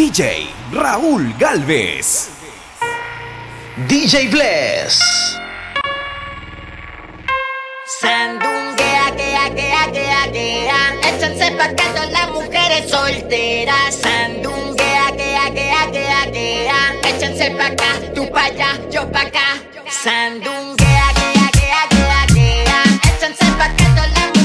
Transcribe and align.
DJ 0.00 0.48
Raúl 0.72 1.34
Galvez. 1.38 2.30
DJ 3.86 4.30
Bless. 4.30 4.98
Sandunguea, 8.00 9.12
quea, 9.14 9.54
quea, 9.54 9.92
quea, 9.92 10.32
quea. 10.32 10.80
Échense 11.06 11.52
pa' 11.52 11.64
acá 11.64 11.84
todas 11.92 12.12
las 12.12 12.30
mujeres 12.30 12.90
solteras. 12.90 13.94
Sandunguea, 13.96 15.12
quea, 15.18 15.50
quea, 15.52 15.90
quea, 15.92 16.32
quea. 16.32 16.80
Échense 17.02 17.50
pa' 17.50 17.66
acá, 17.66 17.90
tú 18.14 18.26
pa' 18.30 18.44
allá, 18.46 18.78
yo 18.90 19.06
pa' 19.12 19.20
acá. 19.20 19.60
Sandunguea, 20.02 21.08
quea, 21.18 21.50
quea, 21.52 21.82
quea, 21.90 22.26
quea. 22.32 22.82
Échense 23.04 23.44
pa' 23.58 23.66
acá 23.66 23.84
todas 23.94 24.10
las 24.12 24.28
mujeres 24.28 24.39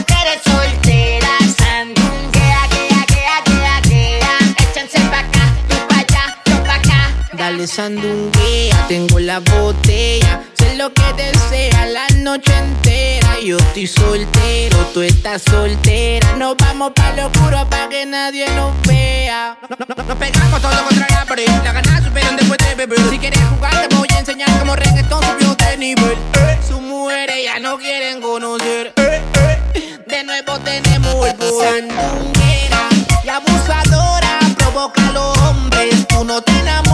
Dale 7.45 7.67
sandunguea, 7.67 8.87
tengo 8.87 9.19
la 9.19 9.39
botella. 9.39 10.41
Sé 10.57 10.75
lo 10.77 10.91
que 10.91 11.03
desea 11.15 11.85
la 11.85 12.07
noche 12.23 12.51
entera. 12.57 13.39
Yo 13.39 13.57
estoy 13.59 13.85
soltero, 13.85 14.77
tú 14.95 15.03
estás 15.03 15.43
soltera. 15.43 16.35
Nos 16.37 16.57
vamos 16.57 16.93
pa' 16.95 17.11
lo 17.11 17.27
oscuro 17.27 17.69
pa' 17.69 17.87
que 17.87 18.03
nadie 18.07 18.49
nos 18.55 18.73
vea. 18.87 19.59
No- 19.69 19.75
no- 19.77 19.85
no- 19.95 20.03
Nos 20.05 20.17
pegamos 20.17 20.59
todo 20.59 20.71
contra 20.89 21.07
la 21.07 21.23
pared. 21.25 21.47
La 21.63 21.71
ganas 21.71 22.03
supieron 22.03 22.35
después 22.35 22.57
de 22.67 22.73
beber. 22.73 22.99
Si 23.11 23.19
quieres 23.19 23.39
jugar, 23.55 23.87
te 23.89 23.95
voy 23.95 24.07
a 24.15 24.19
enseñar 24.21 24.49
cómo 24.57 24.75
reggaetón 24.75 25.21
subió 25.23 25.53
de 25.53 25.77
nivel. 25.77 26.17
Sus 26.67 26.81
mujeres 26.81 27.35
ya 27.43 27.59
no 27.59 27.77
quieren 27.77 28.21
conocer. 28.21 28.91
De 30.07 30.23
nuevo 30.23 30.57
tenemos 30.61 31.27
el. 31.27 31.37
Sandunguera 31.61 32.89
y 33.23 33.29
abusadora. 33.29 34.39
Provoca 34.57 35.09
a 35.09 35.11
los 35.11 35.37
hombres. 35.37 36.07
Tú 36.07 36.23
no 36.25 36.41
te 36.41 36.51
enamoras. 36.53 36.84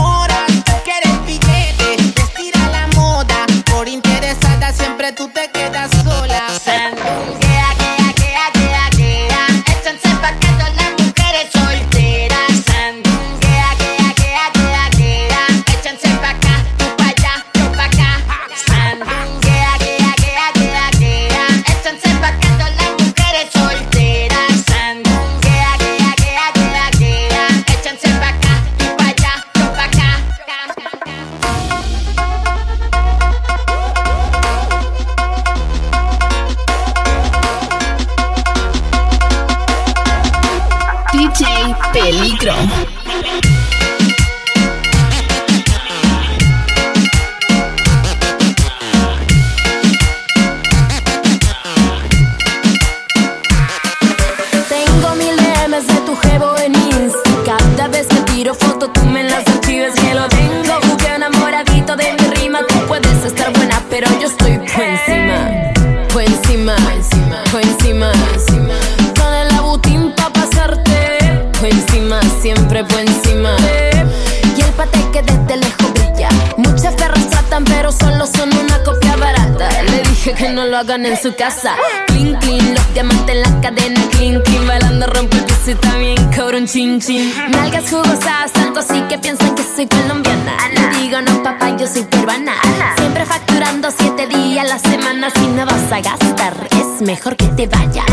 Hagan 80.82 81.06
en 81.06 81.16
su 81.16 81.32
casa. 81.34 81.76
Clean, 82.08 82.34
clean, 82.40 82.74
los 82.74 82.94
diamantes 82.94 83.36
en 83.36 83.42
la 83.42 83.60
cadena. 83.60 84.00
Clean, 84.10 84.40
clean, 84.42 84.66
bailando 84.66 85.06
rompe 85.06 85.36
el 85.36 85.44
piso 85.44 85.70
y 85.70 85.74
también 85.76 86.16
cobro 86.34 86.58
un 86.58 86.66
chin, 86.66 87.00
chin. 87.00 87.32
Nalgas 87.50 87.88
jugosas, 87.88 88.52
tanto 88.52 88.80
así 88.80 89.00
que 89.08 89.16
piensan 89.18 89.54
que 89.54 89.62
soy 89.62 89.86
colombiana. 89.86 90.56
Le 90.74 90.98
digo, 90.98 91.20
no, 91.22 91.42
papá, 91.42 91.76
yo 91.76 91.86
soy 91.86 92.02
peruana. 92.04 92.54
Siempre 92.96 93.24
facturando 93.24 93.90
siete 93.96 94.26
días 94.26 94.64
a 94.64 94.68
la 94.68 94.78
semana. 94.78 95.30
Si 95.30 95.46
no 95.46 95.64
vas 95.64 95.92
a 95.92 96.00
gastar, 96.00 96.54
es 96.72 97.00
mejor 97.00 97.36
que 97.36 97.46
te 97.46 97.68
vayas. 97.68 98.06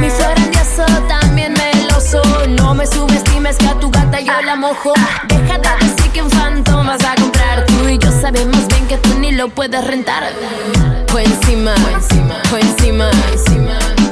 Mi 0.00 0.10
flor 0.10 0.34
grandioso, 0.34 0.84
también 1.06 1.54
meloso. 1.54 2.22
No 2.48 2.74
me 2.74 2.86
subestimes 2.88 3.56
que 3.56 3.68
a 3.68 3.78
tu 3.78 3.88
gata 3.90 4.20
yo 4.20 4.32
la 4.42 4.56
mojo. 4.56 4.92
Deja 5.28 5.58
de 5.58 5.86
decir 5.86 6.10
que 6.12 6.22
un 6.22 6.30
phantom 6.30 6.86
vas 6.86 7.04
a 7.04 7.14
comprar. 7.14 7.66
Tú 7.66 7.88
y 7.88 7.98
yo 7.98 8.10
sabemos 8.20 8.66
bien 8.66 8.75
lo 9.46 9.54
puedes 9.54 9.84
rentar. 9.84 10.24
Por 11.06 11.20
encima, 11.20 11.74
por 12.50 12.60
encima, 12.60 13.10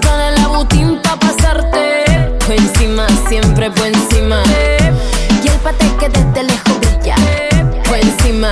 Con 0.07 0.21
el 0.21 0.39
abutín 0.45 1.01
pa' 1.03 1.17
pasarte. 1.19 2.05
Por 2.39 2.53
encima, 2.53 3.07
siempre 3.29 3.71
por 3.71 3.87
encima. 3.87 4.43
Y 5.43 5.49
el 5.49 5.59
pate 5.65 5.87
que 5.99 6.09
desde 6.09 6.43
lejos 6.45 6.79
brilla. 6.81 7.17
Por 7.85 7.99
encima, 7.99 8.51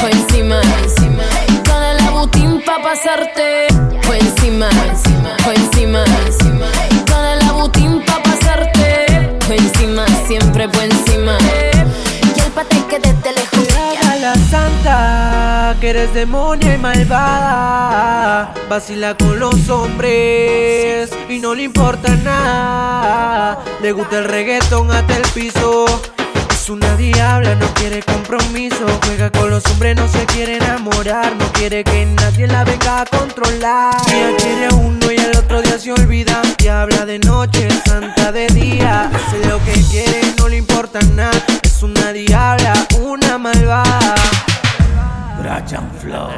por 0.00 0.10
encima, 0.10 0.60
Con 1.68 1.82
el 1.82 1.98
abutín 2.06 2.62
pa' 2.64 2.80
pasarte. 2.82 3.66
Por 4.06 4.16
encima, 4.16 4.68
por 5.44 5.54
encima, 5.54 6.04
Con 7.10 7.24
el 7.24 7.42
abutín 7.48 8.02
pa' 8.06 8.22
pasarte. 8.22 9.36
Por 9.46 9.56
encima, 9.56 10.06
siempre 10.26 10.68
por 10.68 10.84
encima. 10.84 11.36
Y 12.36 12.40
el 12.40 12.52
pate 12.52 12.82
que 12.88 12.98
desde 12.98 13.32
lejos 13.32 13.66
brilla. 13.66 14.16
la 14.20 14.34
santa, 14.50 15.17
que 15.76 15.90
eres 15.90 16.14
demonia 16.14 16.74
y 16.74 16.78
malvada. 16.78 18.54
Vacila 18.70 19.16
con 19.16 19.38
los 19.38 19.68
hombres 19.68 21.10
y 21.28 21.38
no 21.40 21.54
le 21.54 21.64
importa 21.64 22.14
nada. 22.16 23.58
Le 23.82 23.92
gusta 23.92 24.18
el 24.18 24.24
reggaetón 24.24 24.90
hasta 24.90 25.16
el 25.16 25.22
piso. 25.34 25.84
Es 26.50 26.70
una 26.70 26.96
diabla, 26.96 27.54
no 27.56 27.66
quiere 27.74 28.02
compromiso. 28.02 28.86
Juega 29.04 29.30
con 29.30 29.50
los 29.50 29.64
hombres, 29.66 29.96
no 29.96 30.08
se 30.08 30.24
quiere 30.26 30.56
enamorar. 30.56 31.36
No 31.36 31.46
quiere 31.52 31.84
que 31.84 32.06
nadie 32.06 32.46
la 32.46 32.64
venga 32.64 33.02
a 33.02 33.06
controlar. 33.06 33.94
Ella 34.08 34.36
quiere 34.38 34.74
uno 34.74 35.12
y 35.12 35.16
el 35.16 35.36
otro 35.36 35.60
día 35.60 35.78
se 35.78 35.92
olvida. 35.92 36.40
Y 36.58 36.68
habla 36.68 37.04
de 37.04 37.18
noche, 37.18 37.68
santa 37.84 38.32
de 38.32 38.46
día. 38.48 39.10
Hace 39.12 39.46
lo 39.46 39.62
que 39.64 39.74
quiere, 39.90 40.20
no 40.38 40.48
le 40.48 40.56
importa 40.56 41.00
nada. 41.14 41.44
Es 41.62 41.82
una 41.82 42.12
diabla, 42.12 42.72
una 43.00 43.38
malvada. 43.38 44.14
Brian 45.42 45.88
Flow. 46.00 46.34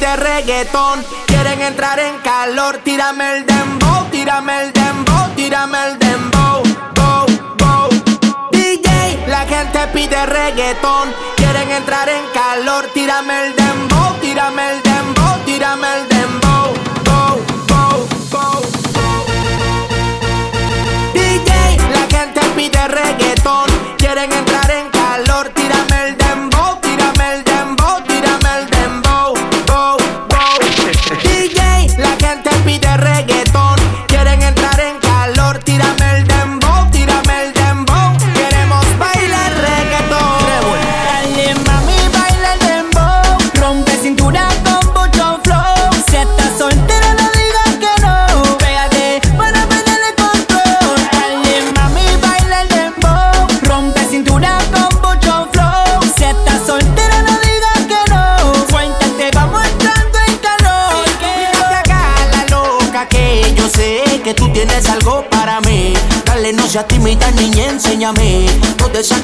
Reggaetón. 0.00 1.04
Quieren 1.26 1.60
entrar 1.60 1.98
en 1.98 2.18
calor. 2.18 2.78
Tírame 2.78 3.36
el 3.36 3.46
dembow, 3.46 4.04
tírame 4.10 4.62
el 4.62 4.72
dembow, 4.72 5.30
tírame 5.36 5.78
el 5.86 5.98
dembow. 5.98 6.62
Bow, 6.94 7.26
bow. 7.58 7.88
DJ, 8.50 9.24
la 9.28 9.46
gente 9.46 9.86
pide 9.92 10.26
reggaetón. 10.26 11.14
Quieren 11.36 11.70
entrar 11.70 12.08
en 12.08 12.24
calor. 12.32 12.86
Tírame 12.92 13.46
el 13.46 13.56
dembow, 13.56 14.14
tírame 14.20 14.70
el 14.70 14.82
dembow, 14.82 15.38
tírame 15.44 15.86
el 15.96 16.08
dembow. 16.08 16.74
Bow, 17.04 17.40
bow, 17.68 18.08
bow. 18.30 18.62
DJ, 21.12 21.76
la 21.92 22.16
gente 22.16 22.40
pide 22.56 22.88
reggaetón. 22.88 23.66
Quieren 23.98 24.32
entrar 24.32 24.63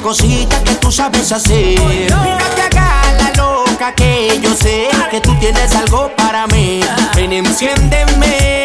cositas 0.01 0.59
que 0.61 0.75
tú 0.75 0.91
sabes 0.91 1.31
hacer. 1.31 1.79
Mira 1.79 2.49
que 2.55 2.61
haga 2.61 3.03
la 3.17 3.31
loca 3.41 3.93
que 3.93 4.39
yo 4.41 4.53
sé 4.55 4.89
que 5.11 5.21
tú 5.21 5.33
tienes 5.39 5.73
algo 5.75 6.11
para 6.17 6.47
mí. 6.47 6.81
Ven, 7.15 7.31
enciéndeme. 7.33 8.61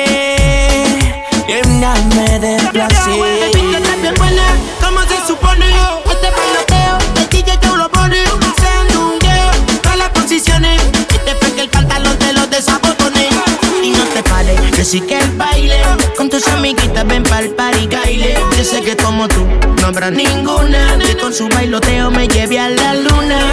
Lléname 1.46 2.38
de 2.40 2.56
placer. 2.72 3.14
como 4.80 5.00
se 5.02 5.26
supone. 5.26 5.66
Este 6.10 6.30
bailoteo, 6.30 6.98
el 7.16 7.28
DJ 7.28 7.58
tú 7.58 7.76
lo 7.76 7.88
pone. 7.90 8.24
Sandungueo, 8.60 9.50
todas 9.82 9.98
las 9.98 10.08
posiciones. 10.10 10.82
Este 11.10 11.34
fue 11.36 11.52
que 11.52 11.60
el 11.62 11.68
pantalón 11.68 12.16
te 12.18 12.32
lo 12.32 12.46
desabotone. 12.46 13.28
Y 13.82 13.90
no 13.90 14.04
te 14.04 14.22
pares, 14.22 14.60
que 14.74 14.84
sí 14.84 15.00
que 15.00 15.18
el 15.18 15.30
baile. 15.32 15.80
Con 16.16 16.30
tus 16.30 16.46
amiguitas 16.48 17.06
ven 17.06 17.22
pa'l 17.22 17.50
party 17.50 17.86
baile. 17.86 18.38
Yo 18.56 18.64
sé 18.64 18.82
que 18.82 18.96
como 18.96 19.28
tú, 19.28 19.46
no 19.80 19.86
habrá 19.86 20.10
ninguna. 20.10 20.96
Su 21.36 21.48
bailoteo 21.48 22.10
me 22.10 22.26
lleve 22.28 22.58
a 22.58 22.70
la 22.70 22.94
luna. 22.94 23.52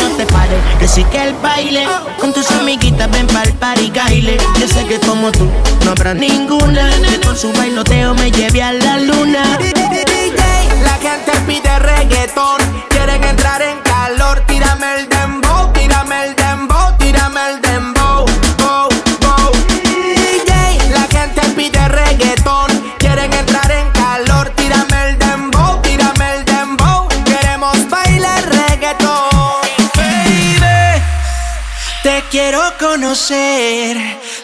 No 0.00 0.16
te 0.16 0.26
pares, 0.26 0.58
que 0.80 0.88
sí 0.88 1.04
que 1.04 1.28
el 1.28 1.34
baile. 1.34 1.86
Con 2.18 2.32
tus 2.32 2.50
amiguitas 2.50 3.08
ven 3.08 3.28
pa'l 3.28 3.52
party 3.52 3.92
baile. 3.92 4.36
Yo 4.58 4.66
sé 4.66 4.84
que 4.86 4.98
como 4.98 5.30
tú, 5.30 5.48
no 5.84 5.92
habrá 5.92 6.12
ninguna. 6.12 6.90
Que 7.08 7.20
con 7.24 7.36
su 7.36 7.52
bailoteo 7.52 8.14
me 8.14 8.32
lleve 8.32 8.64
a 8.64 8.72
la 8.72 8.98
luna. 8.98 9.44
La 10.82 10.94
gente 10.94 11.32
pide 11.46 11.78
reggaetón, 11.78 12.60
quieren 12.88 13.22
entrar 13.22 13.62
en 13.62 13.78
calor. 13.78 14.40
Tírame 14.48 14.96
el 14.96 15.06
quiero 32.30 32.62
conocer. 32.78 33.96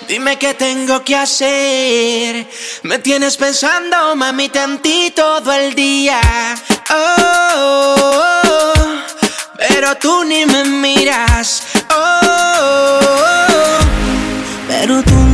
Dime 0.09 0.37
qué 0.37 0.55
tengo 0.55 1.03
que 1.05 1.15
hacer. 1.15 2.47
Me 2.83 2.99
tienes 2.99 3.37
pensando, 3.37 4.17
mami, 4.17 4.51
en 4.53 4.79
ti 4.79 5.13
todo 5.15 5.53
el 5.53 5.75
día. 5.75 6.21
Oh, 6.91 8.73
pero 9.57 9.97
tú 9.97 10.25
ni 10.25 10.45
me 10.47 10.65
miras. 10.65 11.63
Oh, 11.91 13.01
pero 14.69 15.03
tú 15.03 15.26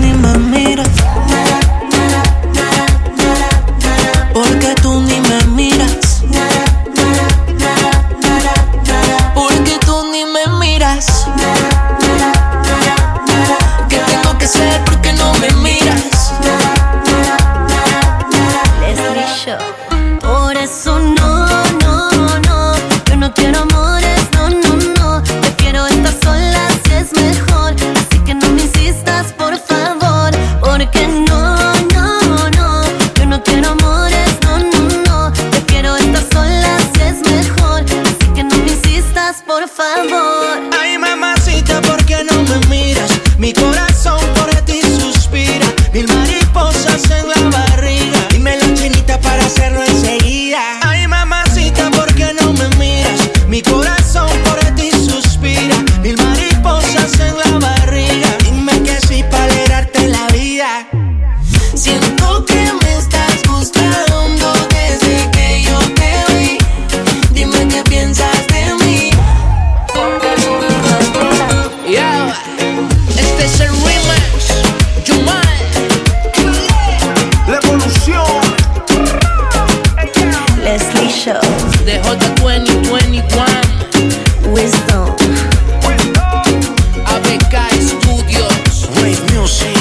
Show. 81.82 81.86
de 81.86 82.00
J2021. 82.02 83.46
Wisdom. 84.52 85.16
ABK 87.06 87.54
Studios. 87.80 88.88
Wave 88.96 89.22
Music. 89.32 89.76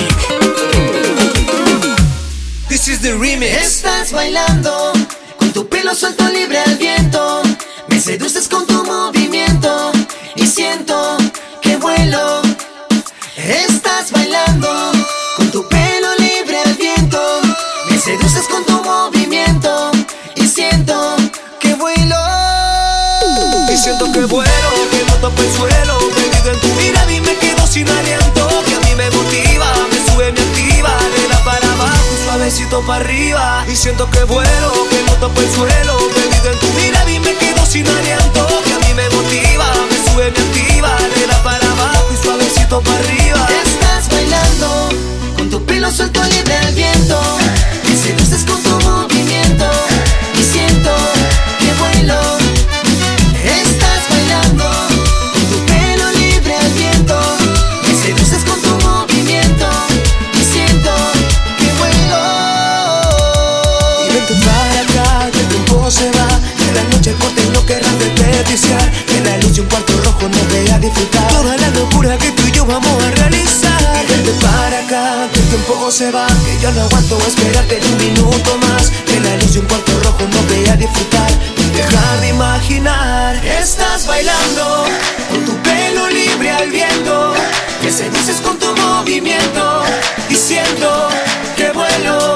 This 2.67 2.87
is 2.87 3.01
the 3.01 3.13
remix. 3.13 3.51
Estás 3.61 4.11
bailando 4.11 4.93
con 5.37 5.51
tu 5.51 5.67
pelo 5.67 5.93
suelto 5.95 6.27
libre 6.29 6.59
al 6.59 6.77
viento. 6.77 7.43
Me 7.87 7.99
seduces 7.99 8.47
con 8.47 8.65
tu 8.65 8.83
movimiento 8.83 9.91
y 10.35 10.47
siento 10.47 11.17
que 11.61 11.77
vuelo. 11.77 12.41
Estás 13.35 14.11
bailando 14.11 15.00
Que 24.21 24.27
vuelo, 24.27 24.71
que 24.91 25.03
no 25.07 25.15
topo 25.15 25.41
el 25.41 25.51
suelo. 25.51 25.97
Perdido 26.13 26.51
en 26.53 26.59
tu 26.59 26.67
mirada 26.79 27.11
y 27.11 27.19
me 27.21 27.35
quedo 27.37 27.65
sin 27.65 27.89
aliento. 27.89 28.47
Que 28.67 28.75
a 28.75 28.79
mí 28.81 28.93
me 28.95 29.09
motiva, 29.09 29.65
me 29.89 29.97
sube, 30.05 30.31
me 30.31 30.39
activa. 30.39 30.95
Le 31.17 31.27
da 31.27 31.43
para 31.43 31.73
abajo, 31.73 32.05
suavecito 32.25 32.81
para 32.85 33.03
arriba. 33.03 33.65
Y 33.67 33.75
siento 33.75 34.07
que 34.11 34.23
vuelo, 34.25 34.87
que 34.91 35.01
no 35.07 35.13
topo 35.13 35.41
el 35.41 35.49
suelo. 35.49 35.97
Perdido 36.13 36.51
en 36.53 36.59
tu 36.59 36.67
mirada 36.79 37.09
y 37.09 37.19
me 37.19 37.33
quedo 37.33 37.65
sin 37.65 37.87
aliento. 37.87 38.45
Que 38.63 38.73
a 38.73 38.79
mí 38.85 38.93
me 38.93 39.09
motiva, 39.09 39.65
me 39.89 39.97
sube, 40.11 40.29
me 40.29 40.39
activa. 40.39 40.95
Le 41.17 41.25
da 41.25 41.41
para 41.41 41.71
abajo 41.71 42.07
y 42.13 42.23
suavecito 42.23 42.79
para 42.81 42.99
arriba. 42.99 43.47
Estás 43.65 44.07
bailando 44.07 44.89
con 45.35 45.49
tu 45.49 45.65
pelo 45.65 45.89
suelto 45.89 46.23
libre 46.25 46.57
al 46.57 46.75
viento. 46.75 47.19
Que 72.01 72.31
tú 72.31 72.43
y 72.47 72.51
yo 72.51 72.65
vamos 72.65 73.03
a 73.03 73.11
realizar 73.11 74.05
vente 74.09 74.31
para 74.41 74.79
acá, 74.79 75.29
que 75.31 75.39
el 75.39 75.47
tiempo 75.49 75.91
se 75.91 76.11
va 76.11 76.25
Que 76.27 76.59
yo 76.61 76.71
no 76.71 76.81
aguanto 76.81 77.17
esperarte 77.27 77.79
ni 77.79 77.87
un 77.87 77.97
minuto 77.97 78.57
más 78.57 78.89
Que 79.05 79.19
la 79.19 79.35
luz 79.37 79.53
de 79.53 79.59
un 79.59 79.67
cuarto 79.67 79.91
rojo 79.99 80.23
nos 80.27 80.47
vea 80.47 80.75
disfrutar 80.75 81.31
dejar 81.75 82.21
de 82.21 82.29
imaginar 82.29 83.35
Estás 83.45 84.07
bailando 84.07 84.85
con 85.29 85.45
tu 85.45 85.55
pelo 85.63 86.09
libre 86.09 86.51
al 86.51 86.69
viento. 86.69 87.33
Me 87.83 87.91
seduces 87.91 88.41
con 88.41 88.57
tu 88.59 88.75
movimiento 88.75 89.83
y 90.29 90.35
siento 90.35 91.09
que 91.55 91.71
vuelo. 91.71 92.35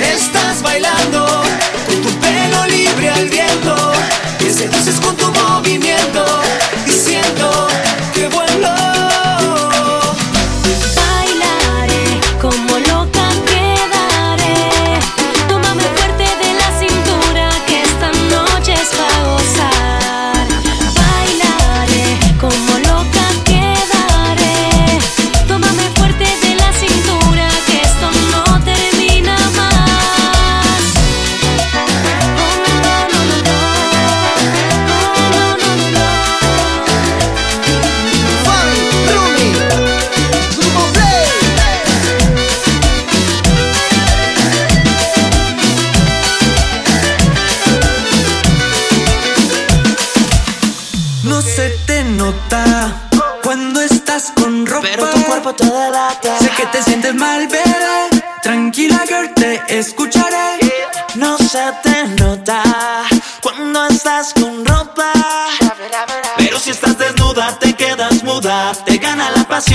Estás 0.00 0.62
bailando 0.62 1.49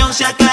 canción 0.06 0.36
se. 0.38 0.45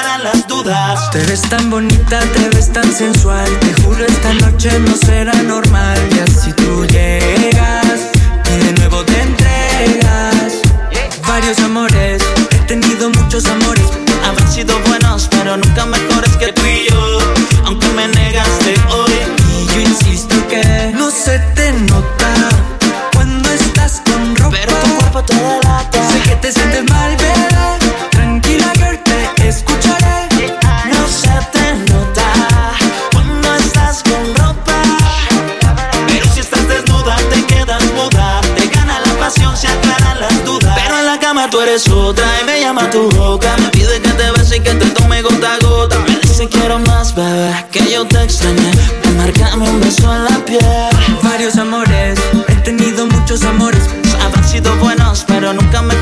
tú 41.54 41.62
eres 41.62 41.88
otra 41.88 42.26
y 42.42 42.46
me 42.46 42.60
llama 42.62 42.90
tu 42.90 43.12
boca. 43.12 43.56
Me 43.58 43.70
pide 43.70 44.02
que 44.02 44.10
te 44.10 44.32
bese 44.32 44.58
y 44.58 44.60
que 44.60 44.74
te 44.74 44.90
tome 44.90 45.22
gota 45.22 45.54
a 45.54 45.60
gota. 45.60 46.00
Me 46.00 46.18
dice 46.20 46.48
quiero 46.50 46.80
más, 46.80 47.14
bebé, 47.14 47.54
que 47.72 47.92
yo 47.92 48.08
te 48.08 48.24
extrañé. 48.24 48.72
Te 49.04 49.10
marcame 49.12 49.70
un 49.70 49.80
beso 49.80 50.12
en 50.16 50.24
la 50.26 50.38
piel. 50.46 50.90
Varios 51.22 51.56
amores, 51.58 52.20
he 52.48 52.56
tenido 52.64 53.06
muchos 53.06 53.44
amores. 53.44 53.84
Habrán 54.20 54.48
sido 54.48 54.76
buenos, 54.78 55.26
pero 55.28 55.54
nunca 55.54 55.84
me 55.84 55.94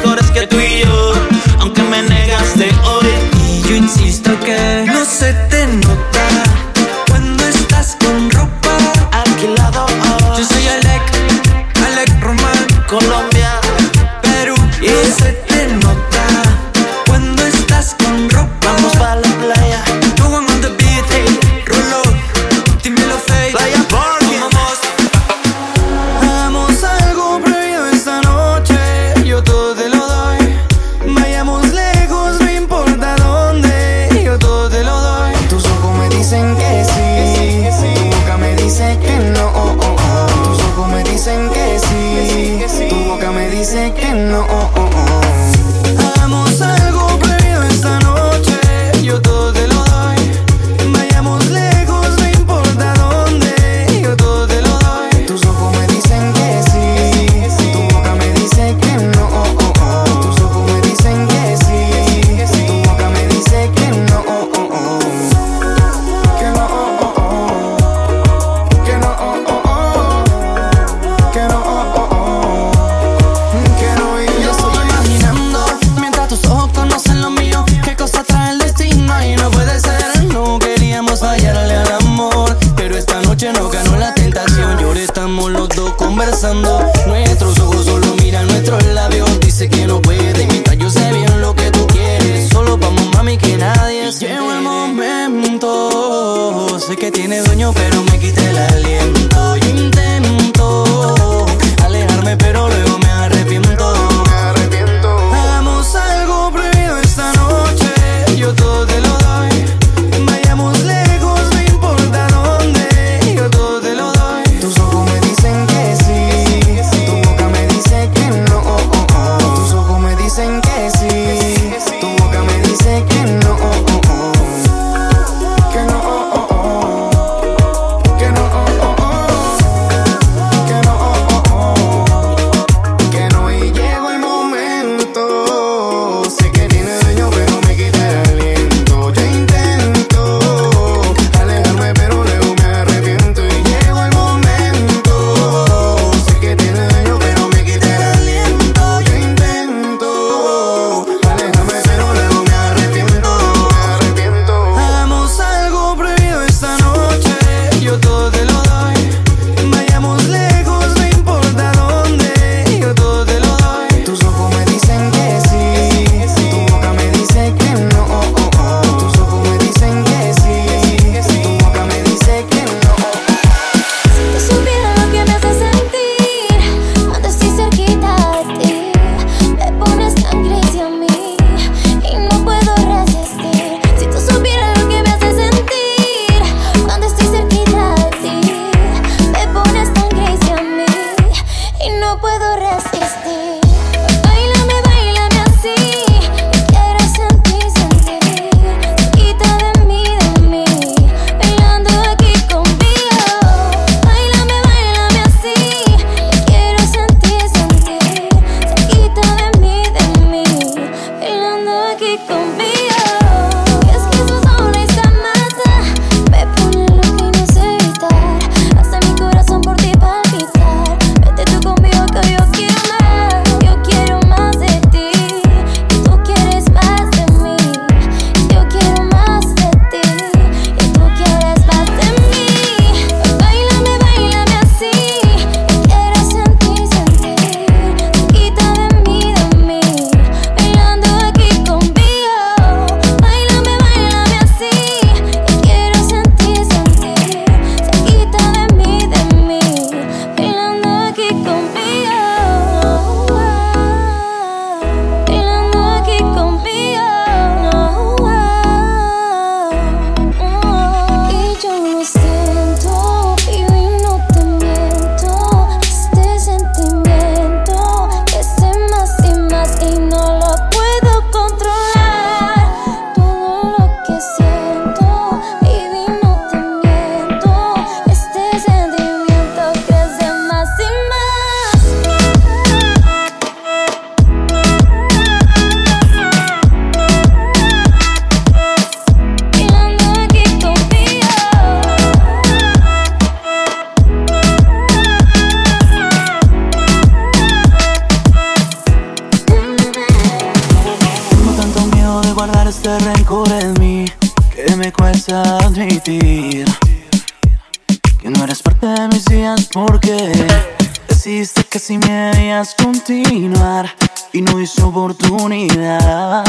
hice 314.61 314.83
oportunidad. 314.83 316.43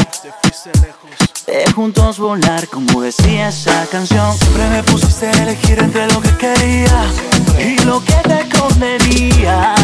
De 1.47 1.71
juntos 1.73 2.19
volar, 2.19 2.67
como 2.67 3.01
decía 3.01 3.49
esa 3.49 3.85
canción. 3.87 4.37
Siempre 4.37 4.69
me 4.69 4.83
pusiste 4.83 5.27
a 5.27 5.31
elegir 5.43 5.79
entre 5.79 6.07
lo 6.07 6.21
que 6.21 6.35
quería 6.37 7.05
y 7.59 7.77
lo 7.83 8.03
que 8.03 8.13
te 8.13 8.47
convenía. 8.57 9.75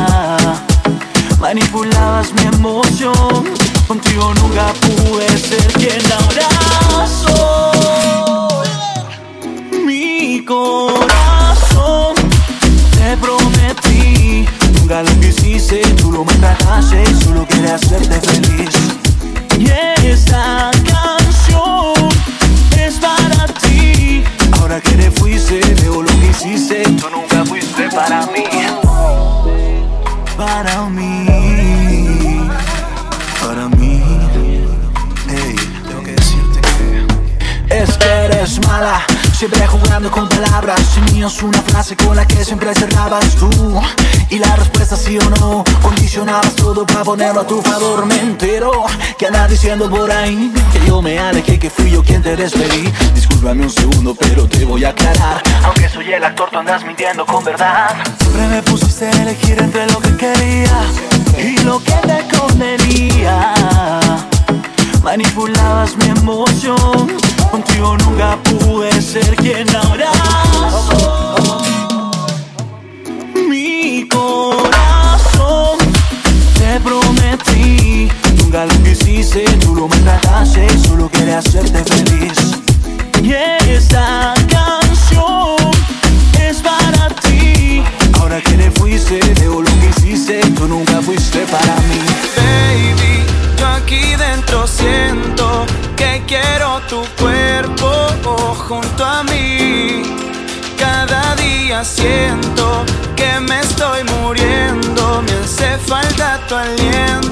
Manipulabas 1.40 2.32
mi 2.34 2.44
emoción, 2.44 3.46
contigo 3.88 4.34
nunca 4.36 4.74
pude 4.82 5.28
ser 5.38 5.68
quien 5.74 6.02
ahora 6.12 7.08
soy. 7.08 8.70
Mi 9.86 10.44
corazón 10.46 12.16
te 12.98 13.18
prometí, 13.18 13.49
nunca 14.90 15.04
lo 15.04 15.20
quisiste, 15.20 15.82
tú 15.98 16.12
lo 16.12 16.26
me 16.26 16.34
trataste 16.34 17.04
y 17.04 17.24
solo 17.24 17.46
quería 17.46 17.76
hacerte 17.76 18.20
feliz. 18.22 18.70
Y 19.60 19.70
esta 20.06 20.72
canción 20.84 22.10
es 22.76 22.96
para 22.96 23.46
ti. 23.62 24.24
Ahora 24.60 24.82
que 24.82 24.92
te 24.92 25.12
fuiste, 25.12 25.60
veo 25.82 26.02
lo 26.02 26.10
que 26.10 26.28
hiciste, 26.32 26.84
tú 26.84 27.08
nunca 27.12 27.46
fuiste 27.46 27.88
para 27.90 28.26
mí. 28.28 28.46
Para 30.36 30.90
mí, 30.90 32.40
para 33.40 33.68
mí. 33.70 34.02
Hey, 35.28 35.56
tengo 35.88 36.02
que 36.02 36.12
decirte 36.14 36.62
que 37.68 37.78
es 37.78 37.98
que 37.98 38.08
eres 38.08 38.60
mala. 38.66 39.06
Siempre 39.40 39.66
jugando 39.68 40.12
con 40.12 40.28
palabras. 40.28 40.82
Tenías 40.96 41.42
una 41.42 41.62
frase 41.62 41.96
con 41.96 42.14
la 42.14 42.28
que 42.28 42.44
siempre 42.44 42.74
cerrabas 42.76 43.36
tú. 43.36 43.50
Y 44.30 44.38
la 44.38 44.54
respuesta 44.58 44.98
sí 44.98 45.18
o 45.18 45.30
no 45.30 45.64
Condicionabas 45.82 46.54
todo 46.58 46.86
para 46.86 47.06
ponerlo 47.06 47.40
a 47.40 47.48
tu 47.48 47.62
favor. 47.62 48.06
Me 48.06 48.20
entero 48.20 48.84
que 49.18 49.28
andas 49.28 49.50
diciendo 49.50 49.90
por 49.90 50.12
ahí 50.12 50.52
Que 50.74 50.86
yo 50.86 51.02
me 51.02 51.18
alejé, 51.18 51.58
que 51.58 51.70
fui 51.70 51.90
yo 51.90 52.04
quien 52.04 52.22
te 52.22 52.36
despedí. 52.36 52.92
Discúlpame 53.16 53.64
un 53.64 53.70
segundo 53.70 54.14
pero 54.14 54.46
te 54.46 54.66
voy 54.66 54.84
a 54.84 54.90
aclarar. 54.90 55.42
Aunque 55.64 55.88
soy 55.88 56.12
el 56.12 56.22
actor, 56.22 56.50
tú 56.52 56.58
andas 56.58 56.84
mintiendo 56.84 57.26
con 57.26 57.42
verdad. 57.46 57.96
Siempre 58.20 58.46
me 58.46 58.62
pusiste 58.62 59.06
a 59.06 59.22
elegir 59.22 59.58
entre 59.58 59.88
lo 59.88 60.02
que 60.02 60.18
quería 60.18 60.82
Y 61.38 61.58
lo 61.60 61.82
que 61.82 61.94
te 61.94 62.38
convenía. 62.38 63.54
Manipulabas 65.02 65.96
mi 65.96 66.08
emoción 66.08 66.79
ser 69.10 69.36
quien 69.38 69.68
ahora 69.76 70.12
Mi 73.50 74.08
corazón 74.08 75.80
Te 76.54 76.80
prometí. 76.80 78.08
Nunca 78.38 78.66
lo 78.66 78.84
quisiste, 78.84 79.46
tú 79.62 79.74
lo 79.74 79.88
me 79.88 79.98
trataste 79.98 80.68
Solo 80.88 81.10
quería 81.10 81.40
hacerte 81.40 81.84
feliz. 81.86 82.38
Y 83.24 83.34
esta 83.34 84.36
canción 84.48 85.58
Es 86.40 86.58
para 86.58 87.10
ti. 87.24 87.82
Ahora 88.20 88.40
que 88.42 88.52
te 88.52 88.70
fuiste, 88.70 89.20
veo 89.40 89.64
lo 89.64 89.72
que 89.80 89.90
hiciste 89.98 90.40
Tú 90.56 90.68
nunca 90.68 91.02
fuiste 91.02 91.40
para 91.48 91.79
siento 101.84 102.86
que 103.16 103.40
me 103.40 103.60
estoy 103.60 104.04
muriendo, 104.04 105.22
me 105.22 105.32
hace 105.44 105.78
falta 105.78 106.40
tu 106.48 106.56
aliento 106.56 107.29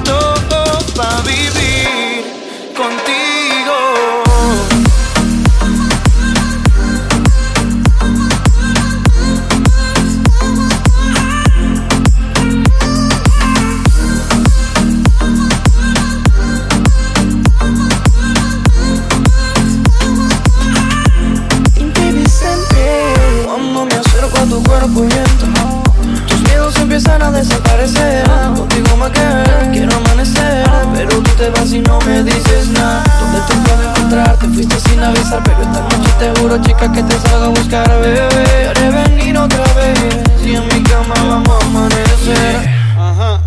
y 31.77 31.81
no 31.81 31.99
me 32.01 32.23
dices 32.23 32.69
nada 32.69 33.03
¿Dónde 33.19 33.39
te 33.47 33.55
puedo 33.69 33.89
encontrar? 33.89 34.37
Te 34.39 34.47
fuiste 34.47 34.79
sin 34.89 35.03
avisar 35.03 35.43
Pero 35.43 35.61
esta 35.61 35.81
noche 35.81 36.11
te 36.19 36.39
juro 36.39 36.61
chica 36.61 36.91
que 36.91 37.03
te 37.03 37.19
salgo 37.19 37.45
a 37.45 37.49
buscar 37.49 38.01
Bebé, 38.01 38.67
haré 38.69 38.89
venir 38.89 39.37
otra 39.37 39.63
vez 39.73 39.99
Y 40.45 40.55
en 40.55 40.63
mi 40.65 40.83
cama 40.83 41.13
vamos 41.15 41.49
a 41.49 41.65
amanecer 41.65 42.69
Ajá, 42.97 43.41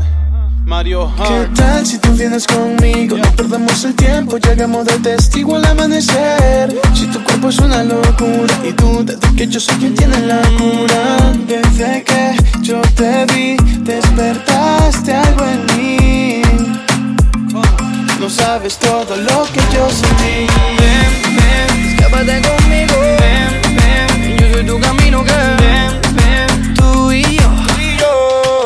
Mario 0.64 1.12
¿Qué 1.16 1.48
tal 1.54 1.86
si 1.86 1.98
tú 1.98 2.12
vienes 2.12 2.46
conmigo? 2.46 3.16
No 3.16 3.30
perdamos 3.32 3.84
el 3.84 3.94
tiempo, 3.94 4.38
llegamos 4.38 4.84
del 4.86 5.02
testigo 5.02 5.56
al 5.56 5.64
amanecer. 5.64 6.74
Si 6.94 7.06
tu 7.06 7.22
cuerpo 7.24 7.48
es 7.48 7.58
una 7.58 7.82
locura 7.82 8.54
y 8.64 8.72
dudas 8.72 9.18
de 9.20 9.36
que 9.36 9.46
yo 9.46 9.58
soy 9.58 9.76
quien 9.76 9.94
tiene 9.94 10.18
la 10.26 10.40
cura. 10.58 11.32
Desde 11.46 12.04
que 12.04 12.36
yo 12.62 12.80
te 12.94 13.26
vi, 13.34 13.56
despertaste 13.82 15.14
algo 15.14 15.44
en 15.44 15.66
mí. 15.76 16.29
Sabes 18.50 18.78
todo 18.78 19.14
lo 19.14 19.44
que 19.52 19.60
yo 19.72 19.88
sentí. 19.88 20.48
Ven, 20.80 21.36
ven, 21.36 21.86
escápate 21.86 22.42
conmigo 22.48 22.94
Ven, 23.20 23.76
ven, 23.78 24.38
yo 24.38 24.52
soy 24.52 24.64
tu 24.66 24.80
camino 24.80 25.22
que 25.22 25.40
Ven, 25.62 26.00
ven, 26.16 26.74
tú 26.74 27.12
y 27.12 27.22
yo 27.36 27.50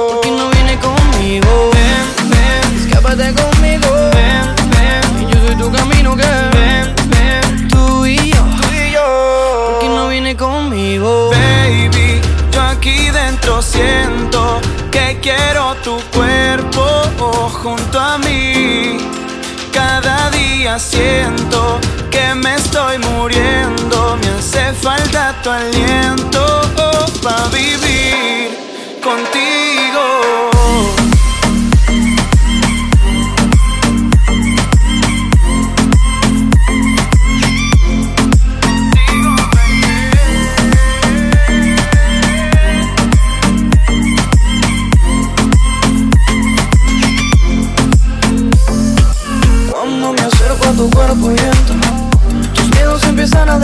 ¿Por 0.09 0.21
qué 0.23 0.31
no 0.31 0.49
vienes 0.49 0.79
conmigo? 0.79 1.71
Ven, 1.75 2.31
ven, 2.31 2.79
escápate 2.81 3.35
conmigo 3.35 3.89
Ven, 4.15 4.55
ven, 4.73 5.29
yo 5.29 5.47
soy 5.47 5.57
tu 5.57 5.71
camino 5.71 6.17
que 6.17 6.33
Ven, 6.57 6.95
ven, 7.11 7.69
tú 7.69 8.07
y 8.07 8.31
yo 8.31 8.43
¿Por 8.43 9.81
qué 9.81 9.89
no 9.89 10.09
vienes 10.09 10.37
conmigo? 10.37 11.29
Baby, 11.29 12.23
yo 12.53 12.63
aquí 12.63 13.11
dentro 13.11 13.61
siento 13.61 14.63
que 14.91 15.19
quiero 15.21 15.75
tu 15.85 16.01
cuerpo 16.17 16.55
junto 17.65 17.99
a 17.99 18.19
mí. 18.19 18.44
Día 20.65 20.79
siento 20.79 21.79
que 22.11 22.35
me 22.37 22.55
estoy 22.55 22.97
muriendo, 22.97 24.17
me 24.17 24.29
hace 24.31 24.73
falta 24.73 25.35
tu 25.43 25.51
aliento 25.51 26.63
para 27.23 27.49
vivir 27.49 28.49
contigo. 29.03 29.44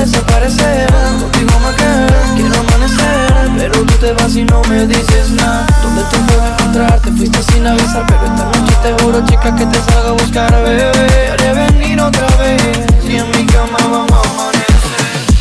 Desaparecer 0.00 0.86
Contigo 1.20 1.60
me 1.60 1.76
quedé, 1.76 2.06
quiero 2.36 2.60
amanecer 2.60 3.50
Pero 3.56 3.84
tú 3.84 3.94
te 3.94 4.12
vas 4.12 4.34
y 4.34 4.44
no 4.44 4.62
me 4.68 4.86
dices 4.86 5.30
nada 5.30 5.66
¿Dónde 5.82 6.02
te 6.04 6.18
puedo 6.18 6.46
encontrar? 6.46 7.00
Te 7.00 7.12
fuiste 7.12 7.42
sin 7.52 7.66
avisar 7.66 8.06
Pero 8.06 8.24
esta 8.24 8.44
noche 8.46 8.74
te 8.82 9.02
juro 9.02 9.26
chica 9.26 9.54
que 9.54 9.66
te 9.66 9.78
salgo 9.82 10.08
a 10.08 10.12
buscar 10.12 10.50
Bebé, 10.62 11.28
haré 11.32 11.52
venir 11.54 12.00
otra 12.00 12.26
vez 12.36 12.62
Y 13.08 13.16
en 13.16 13.30
mi 13.30 13.46
cama 13.46 13.78
vamos 13.82 14.12
a 14.12 14.30
amanecer 14.30 15.34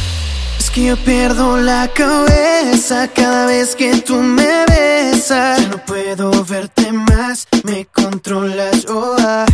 Es 0.59 0.69
que 0.69 0.85
yo 0.85 0.97
pierdo 0.97 1.57
la 1.57 1.87
cabeza 1.87 3.07
cada 3.15 3.45
vez 3.45 3.75
que 3.75 3.97
tú 4.01 4.15
me 4.15 4.65
besas. 4.65 5.61
Ya 5.61 5.67
no 5.69 5.77
puedo 5.85 6.43
verte 6.43 6.91
más, 6.91 7.47
me 7.63 7.85
controlas, 7.85 8.85
oh, 8.89 9.15
ah. 9.19 9.45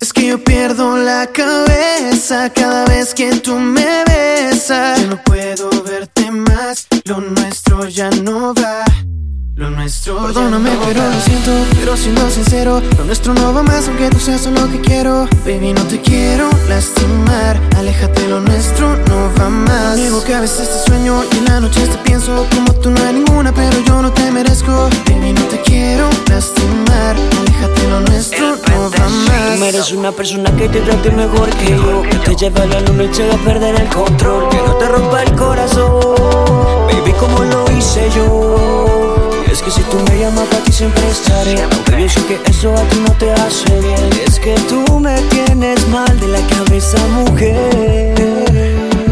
Es 0.00 0.12
que 0.12 0.26
yo 0.26 0.42
pierdo 0.44 0.96
la 0.96 1.26
cabeza 1.26 2.52
cada 2.52 2.84
vez 2.84 3.14
que 3.14 3.34
tú 3.34 3.58
me 3.58 4.04
besas. 4.04 5.00
Ya 5.00 5.06
no 5.08 5.22
puedo 5.24 5.70
verte 5.82 6.30
más, 6.30 6.86
lo 7.04 7.20
nuestro 7.20 7.88
ya 7.88 8.08
no 8.10 8.54
va. 8.54 8.84
Lo 9.56 9.70
nuestro, 9.70 10.22
perdóname, 10.22 10.70
pero 10.86 11.02
lo 11.02 11.20
siento, 11.22 11.37
pero 11.37 11.37
siendo 11.98 12.30
sincero, 12.30 12.80
lo 12.96 13.04
nuestro 13.04 13.34
no 13.34 13.52
va 13.52 13.62
más 13.62 13.88
aunque 13.88 14.08
tú 14.10 14.18
seas 14.18 14.46
lo 14.46 14.70
que 14.70 14.80
quiero. 14.80 15.28
Baby, 15.44 15.72
no 15.72 15.82
te 15.82 16.00
quiero 16.00 16.48
lastimar, 16.68 17.60
aléjate, 17.76 18.28
lo 18.28 18.40
nuestro 18.40 18.96
no 19.08 19.30
va 19.38 19.48
más. 19.48 19.96
Digo 19.96 20.22
que 20.22 20.34
a 20.34 20.40
veces 20.40 20.68
te 20.68 20.90
sueño 20.90 21.22
y 21.32 21.38
en 21.38 21.44
la 21.46 21.60
noche 21.60 21.86
te 21.86 21.98
pienso, 21.98 22.46
como 22.54 22.72
tú 22.74 22.90
no 22.90 23.02
hay 23.04 23.14
ninguna, 23.14 23.52
pero 23.52 23.78
yo 23.80 24.00
no 24.00 24.12
te 24.12 24.30
merezco. 24.30 24.88
Baby, 25.06 25.32
no 25.32 25.42
te 25.46 25.60
quiero 25.62 26.08
lastimar, 26.28 27.16
aléjate, 27.40 27.88
lo 27.88 28.00
nuestro 28.00 28.56
no 28.56 28.90
va 28.90 29.08
más. 29.08 29.54
Tú 29.54 29.60
mereces 29.60 29.92
una 29.92 30.12
persona 30.12 30.54
que 30.56 30.68
te 30.68 30.80
trate 30.80 31.10
mejor 31.10 31.48
que 31.50 31.70
yo 31.70 32.02
Que 32.02 32.18
te 32.18 32.36
lleve 32.36 32.60
a 32.60 32.66
la 32.66 32.80
luna 32.80 33.04
y 33.04 33.08
te 33.08 33.24
haga 33.24 33.36
perder 33.38 33.80
el 33.80 33.88
control 33.88 34.48
Que 34.50 34.56
no 34.58 34.74
te 34.74 34.88
rompa 34.88 35.22
el 35.22 35.32
corazón 35.34 36.00
Baby, 36.86 37.12
como 37.12 37.44
lo 37.44 37.70
hice 37.72 38.08
yo 38.14 38.87
es 39.50 39.62
que 39.62 39.70
si 39.70 39.82
tú 39.82 39.98
me 40.08 40.18
llamas 40.18 40.48
a 40.52 40.64
ti 40.64 40.72
siempre 40.72 41.08
estaré. 41.08 41.62
Aunque 41.62 42.02
yo 42.02 42.08
sé 42.08 42.20
que 42.26 42.40
eso 42.50 42.74
a 42.74 42.82
ti 42.88 42.98
no 43.00 43.12
te 43.12 43.32
hace 43.32 43.80
bien. 43.80 44.10
Es 44.26 44.38
que 44.38 44.54
tú 44.68 45.00
me 45.00 45.20
tienes 45.30 45.86
mal 45.88 46.18
de 46.20 46.28
la 46.28 46.40
cabeza, 46.46 46.98
mujer 47.08 48.47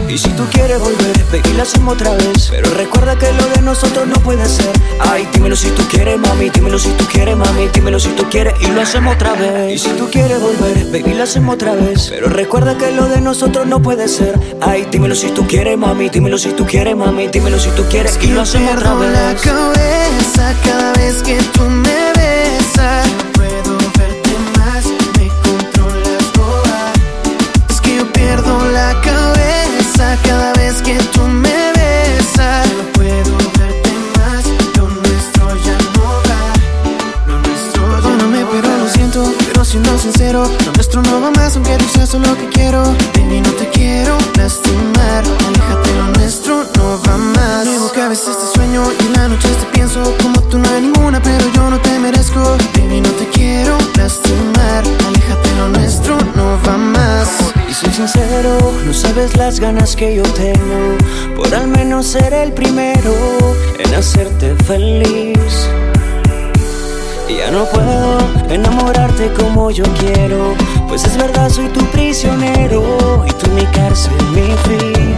y 0.08 0.18
si 0.18 0.28
tú 0.30 0.44
quieres 0.52 0.78
volver, 0.78 1.24
baby, 1.32 1.56
lo 1.56 1.62
hacemos 1.62 1.94
otra 1.94 2.12
vez. 2.14 2.48
Pero 2.50 2.70
recuerda 2.70 3.16
que 3.18 3.32
lo 3.32 3.46
de 3.48 3.62
nosotros 3.62 4.06
no 4.06 4.14
puede 4.16 4.46
ser. 4.48 4.72
Ay, 5.00 5.28
dímelo 5.32 5.56
si 5.56 5.68
tú 5.70 5.82
quieres, 5.88 6.18
mami 6.18 6.50
Dímelo 6.50 6.78
si 6.78 6.90
tú 6.90 7.04
quieres, 7.06 7.36
mami 7.36 7.68
Dímelo 7.72 7.98
si 8.00 8.08
tú 8.10 8.24
quieres 8.30 8.54
y 8.60 8.66
lo 8.68 8.80
hacemos 8.80 9.14
otra 9.14 9.34
vez. 9.34 9.74
Y 9.74 9.78
si 9.78 9.90
tú 9.90 10.08
quieres 10.10 10.40
volver, 10.40 10.84
baby, 10.86 11.14
lo 11.14 11.24
hacemos 11.24 11.54
otra 11.54 11.74
vez. 11.74 12.08
Pero 12.10 12.28
recuerda 12.28 12.76
que 12.78 12.90
lo 12.92 13.06
de 13.08 13.20
nosotros 13.20 13.66
no 13.66 13.80
puede 13.82 14.08
ser. 14.08 14.38
Ay, 14.60 14.86
dímelo 14.90 15.14
si 15.14 15.28
tú 15.30 15.46
quieres, 15.46 15.76
mami 15.76 16.08
Dímelo 16.08 16.38
si 16.38 16.50
tú 16.50 16.64
quieres, 16.66 16.96
mami 16.96 17.28
Dímelo 17.28 17.58
si 17.58 17.70
tú 17.70 17.84
quieres 17.90 18.18
y 18.22 18.28
lo 18.28 18.42
hacemos 18.42 18.74
otra 18.76 18.94
Pierdo 18.96 19.12
la 19.12 19.32
vez. 19.32 19.42
cabeza 19.42 20.54
cada 20.64 20.92
vez 20.94 21.22
que 21.22 21.36
tú 21.52 21.62
me 21.62 22.15
ganas 59.66 59.96
que 59.96 60.14
yo 60.14 60.22
tengo 60.22 60.96
Por 61.34 61.52
al 61.52 61.66
menos 61.66 62.06
ser 62.06 62.32
el 62.32 62.52
primero 62.52 63.12
en 63.78 63.94
hacerte 63.94 64.54
feliz. 64.64 65.68
Ya 67.28 67.50
no 67.50 67.64
puedo 67.66 68.18
enamorarte 68.48 69.32
como 69.32 69.70
yo 69.70 69.84
quiero 70.00 70.54
Pues 70.88 71.04
es 71.04 71.16
verdad, 71.16 71.50
soy 71.50 71.68
tu 71.68 71.84
prisionero 71.86 73.24
Y 73.26 73.32
tú 73.32 73.50
mi 73.50 73.64
cárcel, 73.66 74.14
mi 74.32 74.48
fin. 74.66 75.14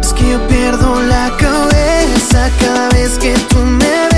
Es 0.00 0.12
que 0.12 0.30
yo 0.32 0.38
pierdo 0.48 1.00
la 1.02 1.30
cabeza 1.38 2.50
cada 2.60 2.88
vez 2.90 3.18
que 3.18 3.34
tú 3.50 3.58
me 3.58 4.11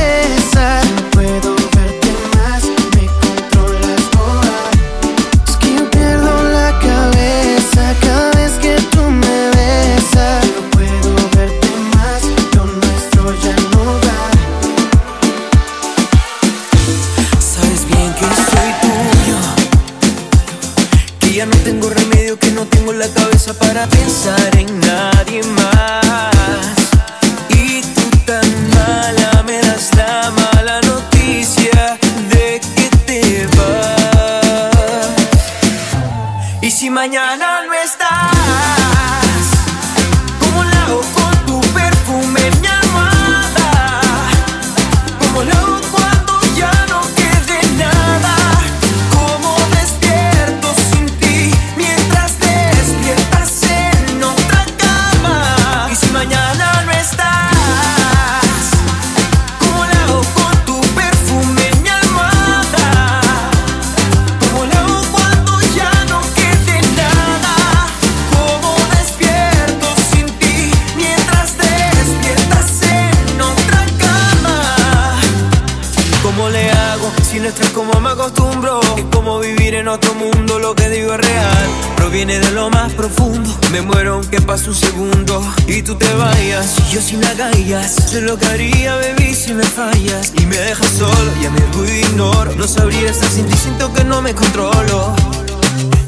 haría, 88.50 88.96
baby, 88.96 89.34
si 89.34 89.52
me 89.52 89.64
fallas. 89.64 90.32
Y 90.38 90.46
me 90.46 90.56
dejas 90.56 90.88
solo, 90.98 91.30
ya 91.42 91.50
me 91.50 91.60
ignoro. 92.00 92.54
No 92.54 92.66
sabría 92.66 93.10
estar 93.10 93.28
sin 93.28 93.46
ti, 93.46 93.56
siento 93.56 93.92
que 93.92 94.04
no 94.04 94.22
me 94.22 94.34
controlo. 94.34 95.14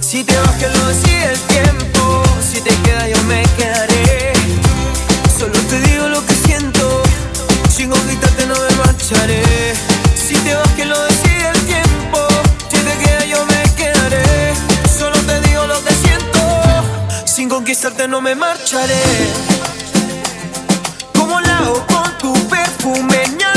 Si 0.00 0.24
te 0.24 0.36
vas, 0.38 0.54
que 0.56 0.68
lo 0.68 0.86
decide 0.88 1.32
el 1.32 1.40
tiempo. 1.40 2.22
Si 2.40 2.60
te 2.60 2.70
quedas, 2.82 3.08
yo 3.10 3.22
me 3.24 3.42
quedaré. 3.56 4.32
Solo 5.38 5.58
te 5.68 5.80
digo 5.80 6.08
lo 6.08 6.24
que 6.24 6.34
siento. 6.34 7.02
Sin 7.68 7.90
conquistarte 7.90 8.46
no 8.46 8.54
me 8.54 8.76
marcharé. 8.76 9.42
Si 10.14 10.34
te 10.34 10.54
vas, 10.54 10.68
que 10.70 10.84
lo 10.84 10.98
decide 11.04 11.48
el 11.54 11.60
tiempo. 11.66 12.18
Si 12.70 12.78
te 12.78 12.98
quedas, 13.04 13.26
yo 13.28 13.44
me 13.46 13.62
quedaré. 13.74 14.54
Solo 14.98 15.16
te 15.18 15.40
digo 15.48 15.66
lo 15.66 15.82
que 15.84 15.92
siento. 15.94 16.40
Sin 17.24 17.48
conquistarte 17.48 18.08
no 18.08 18.20
me 18.20 18.34
marcharé. 18.34 19.02
Tu 22.86 23.55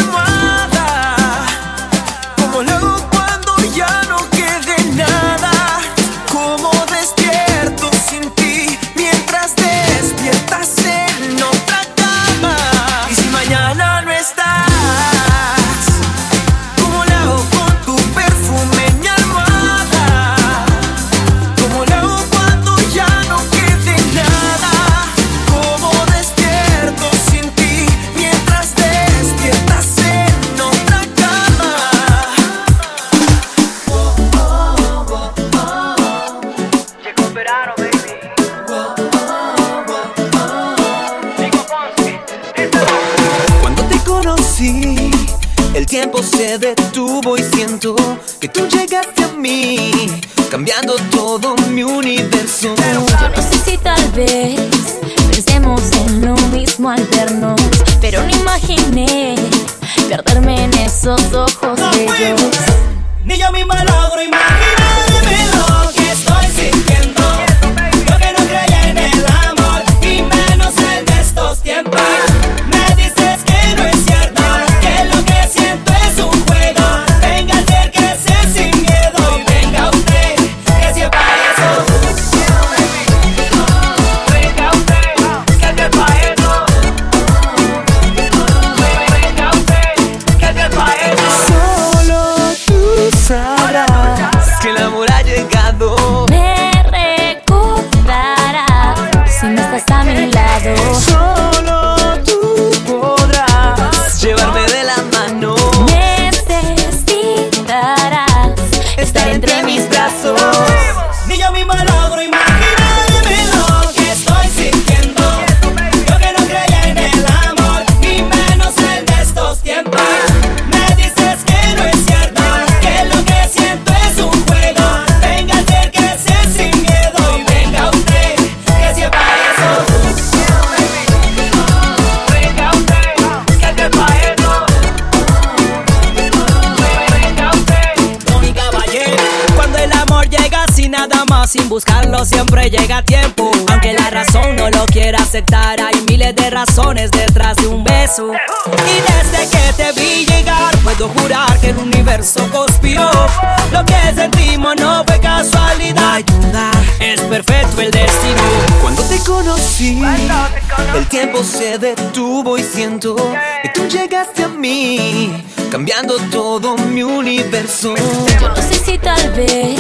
se 161.70 161.78
detuvo 161.78 162.58
y 162.58 162.64
siento 162.64 163.16
que 163.62 163.70
tú 163.70 163.88
llegaste 163.88 164.44
a 164.44 164.48
mí, 164.48 165.46
cambiando 165.70 166.18
todo 166.32 166.76
mi 166.76 167.04
universo. 167.04 167.94
Yo 168.42 168.50
no 168.50 168.56
sé 168.56 168.74
si 168.74 168.98
tal 168.98 169.32
vez 169.34 169.80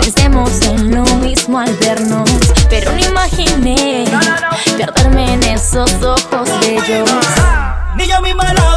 pensemos 0.00 0.62
en 0.62 0.94
lo 0.94 1.04
mismo 1.16 1.58
al 1.58 1.74
vernos, 1.78 2.30
pero 2.70 2.92
no 2.92 3.00
imaginé 3.00 4.04
perderme 4.76 5.32
en 5.32 5.42
esos 5.42 5.92
ojos 6.04 6.48
bellos. 6.60 7.10
Ni 7.96 8.06
yo 8.06 8.20
misma 8.20 8.52
logro 8.52 8.67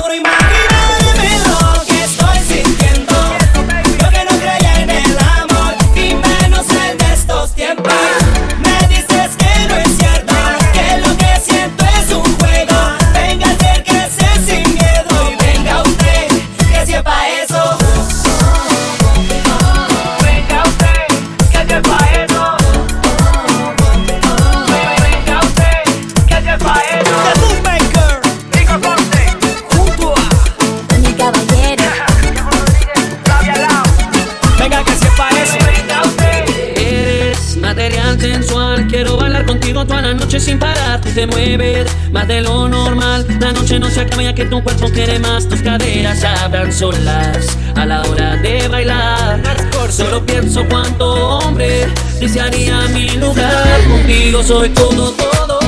te 41.14 41.28
mueves 41.28 41.92
más 42.12 42.28
de 42.28 42.42
lo 42.42 42.68
normal. 42.68 43.26
La 43.40 43.52
noche 43.52 43.80
no 43.80 43.90
se 43.90 44.02
acaba 44.02 44.24
ya 44.24 44.34
que 44.34 44.46
tu 44.46 44.64
cuerpo 44.64 44.90
quiere 44.90 45.20
más. 45.20 45.48
Tus 45.48 45.62
caderas 45.62 46.24
hablan 46.24 46.72
solas 46.72 47.58
a 47.76 47.86
la 47.86 48.02
hora 48.02 48.38
de 48.38 48.68
bailar. 48.68 49.42
Solo 49.90 50.26
pienso 50.26 50.64
cuánto 50.70 51.40
hombre 51.40 51.88
desearía 52.20 52.88
mi 52.94 53.10
lugar. 53.12 53.84
Contigo 53.90 54.42
soy 54.44 54.70
todo, 54.70 55.12
todo. 55.12 55.60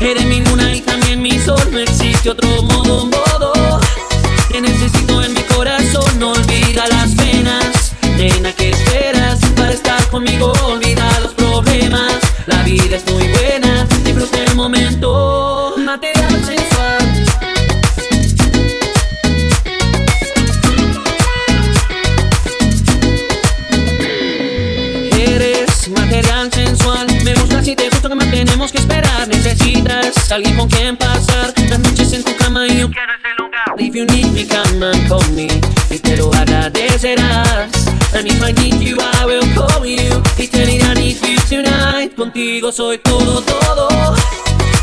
Eres 0.00 0.24
mi 0.24 0.40
luna 0.40 0.74
y 0.74 0.80
también 0.80 1.20
mi 1.20 1.38
sol. 1.38 1.60
No 1.70 1.78
existe 1.78 2.30
otro 2.30 2.48
modo, 2.62 3.06
modo. 3.06 3.80
Te 4.50 4.60
necesito 4.60 5.22
en 5.22 5.34
mi 5.34 5.42
corazón, 5.42 6.18
no 6.18 6.32
olvida 6.32 6.88
las 6.88 7.10
penas. 7.10 7.92
Nena, 8.16 8.52
¿qué 8.52 8.70
esperas 8.70 9.40
para 9.54 9.72
estar 9.72 10.02
conmigo? 10.08 10.52
Olvida 10.64 11.06
los 11.20 11.34
problemas. 11.34 12.14
La 12.46 12.62
vida 12.62 12.96
es 12.96 13.12
muy 13.12 13.25
Con 30.28 30.68
quien 30.68 30.96
pasar 30.96 31.54
las 31.68 31.78
noches 31.78 32.12
en 32.12 32.24
tu 32.24 32.34
cama 32.36 32.66
y 32.66 32.80
yo 32.80 32.90
quiero 32.90 33.12
ese 33.14 33.28
lugar. 33.38 33.74
If 33.78 33.94
you 33.94 34.04
need 34.06 34.32
me, 34.32 34.44
come 34.44 34.84
and 34.84 35.08
call 35.08 35.22
me. 35.30 35.46
Y 35.88 35.98
te 36.00 36.16
lo 36.16 36.34
agradecerás. 36.34 37.70
And 38.12 38.26
if 38.26 38.42
I 38.42 38.52
need 38.52 38.80
you, 38.80 38.96
I 38.98 39.24
will 39.24 39.46
call 39.54 39.86
you. 39.86 40.20
Y 40.36 40.48
te 40.48 40.66
diré 40.66 40.84
I 40.84 40.94
need 40.94 41.18
you 41.22 41.38
tonight. 41.48 42.16
Contigo 42.16 42.72
soy 42.72 42.98
todo, 42.98 43.40
todo. 43.40 44.16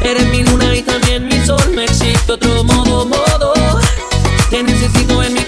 Eres 0.02 0.26
mi 0.28 0.44
luna 0.44 0.74
y 0.76 0.82
también 0.82 1.28
mi 1.28 1.46
sol. 1.46 1.76
No 1.76 1.82
existe 1.82 2.32
otro 2.32 2.64
modo, 2.64 3.06
modo. 3.06 3.54
Te 4.50 4.64
necesito 4.64 5.22
en 5.24 5.34
mi 5.34 5.43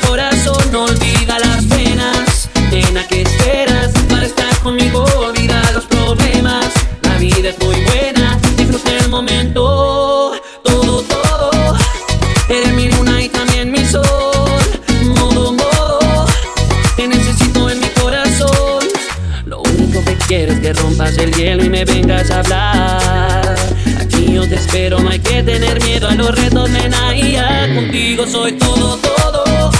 rompas 20.95 21.17
el 21.17 21.33
hielo 21.33 21.63
y 21.63 21.69
me 21.69 21.83
vengas 21.83 22.31
a 22.31 22.39
hablar. 22.39 23.55
Aquí 23.99 24.33
yo 24.33 24.47
te 24.47 24.55
espero, 24.55 24.99
no 24.99 25.09
hay 25.09 25.19
que 25.19 25.43
tener 25.43 25.83
miedo 25.83 26.07
a 26.07 26.15
los 26.15 26.33
retos, 26.33 26.69
nena. 26.69 27.15
Y 27.15 27.35
contigo 27.75 28.25
soy 28.25 28.53
todo, 28.53 28.97
todo. 28.97 29.71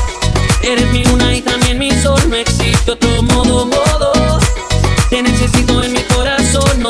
Eres 0.61 0.91
mi 0.91 1.03
luna 1.05 1.35
y 1.35 1.41
también 1.41 1.77
mi 1.77 1.91
sol, 1.91 2.19
no 2.29 2.35
existe 2.35 2.91
otro 2.91 3.21
modo, 3.23 3.65
modo. 3.65 4.39
Te 5.09 5.21
necesito 5.21 5.83
en 5.83 5.93
mi 5.93 6.01
corazón, 6.01 6.81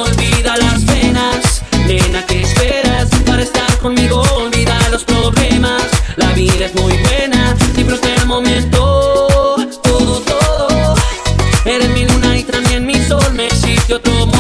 no 13.95 14.01
existe 14.01 14.34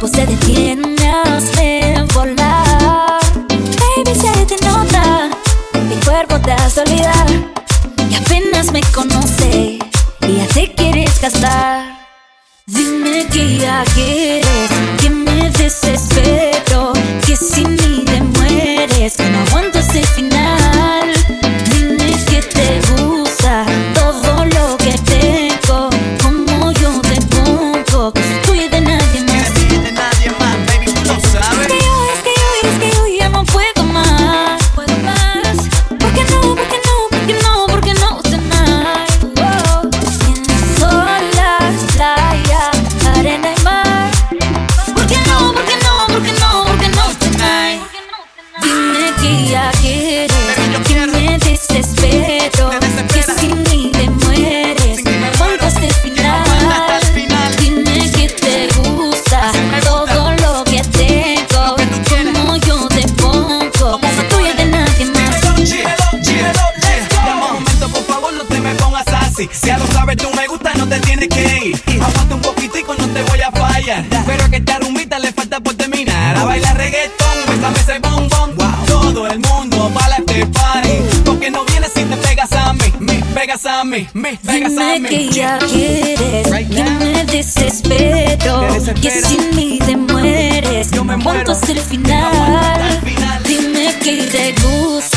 tiempo 0.00 0.16
se 0.16 0.26
detiene, 0.26 0.96
hazme 1.10 2.06
volar. 2.14 3.20
Baby, 3.48 4.18
se 4.18 4.46
te 4.46 4.56
nota, 4.64 5.28
mi 5.88 5.94
cuerpo 6.04 6.40
te 6.40 6.52
hace 6.52 6.80
olvidar. 6.80 7.26
y 8.08 8.14
apenas 8.14 8.72
me 8.72 8.80
conoce 8.94 9.78
y 10.22 10.36
ya 10.36 10.46
te 10.54 10.72
quieres 10.74 11.20
gastar. 11.20 11.98
Dime 12.66 13.26
que 13.32 13.58
ya 13.58 13.84
quieres, 13.94 14.70
que 15.00 15.10
me 15.10 15.50
desesperes. 15.50 16.59
que 85.08 85.28
ya 85.28 85.58
quieres. 85.58 86.50
Right 86.50 86.68
que 86.68 86.84
me 86.84 87.24
desespero, 87.24 88.66
que 89.00 89.10
sin 89.10 89.54
mí 89.54 89.78
te 89.84 89.96
mueres. 89.96 90.90
Yo 90.90 91.04
me 91.04 91.16
muero. 91.16 91.52
El 91.52 91.78
final. 91.78 93.00
Dime 93.44 93.94
que 94.02 94.22
te 94.24 94.54
gusta 94.62 95.09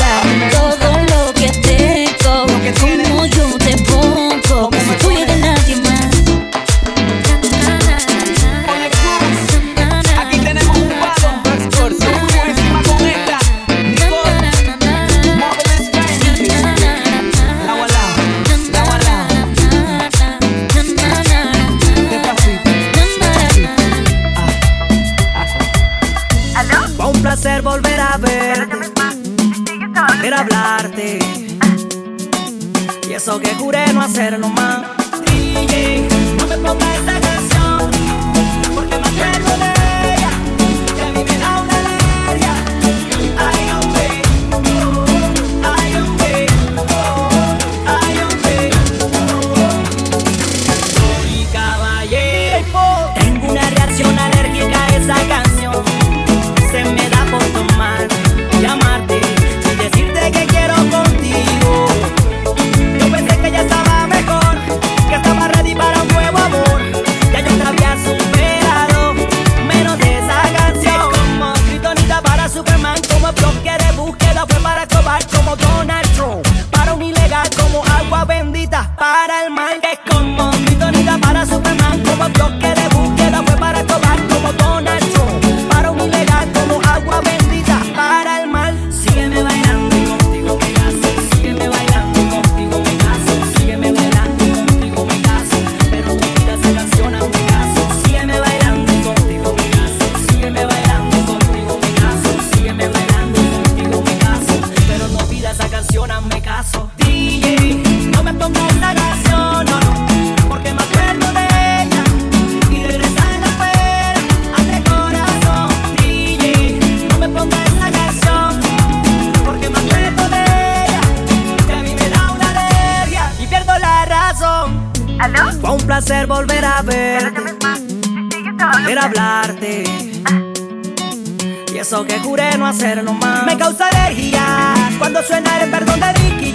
que 132.05 132.19
juré 132.19 132.57
no 132.57 132.67
hacerlo 132.67 133.13
más. 133.13 133.45
Me 133.45 133.57
causa 133.57 133.87
alergia 133.87 134.73
cuando 134.97 135.21
suena 135.23 135.63
el 135.63 135.69
perdón 135.69 135.99
de 135.99 136.13
Ricky 136.13 136.53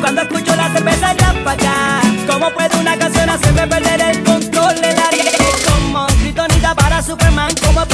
Cuando 0.00 0.22
escucho 0.22 0.54
la 0.56 0.70
cerveza 0.72 1.14
ya 1.14 1.34
para 1.44 1.52
acá. 1.52 2.00
¿Cómo 2.26 2.50
puede 2.50 2.76
una 2.78 2.96
canción 2.96 3.28
hacerme 3.28 3.66
perder 3.66 4.00
el 4.00 4.22
control 4.22 4.74
del 4.76 4.98
área? 4.98 5.24
Como 5.66 6.06
gritonita 6.20 6.74
para 6.74 7.02
Superman, 7.02 7.52
como 7.64 7.84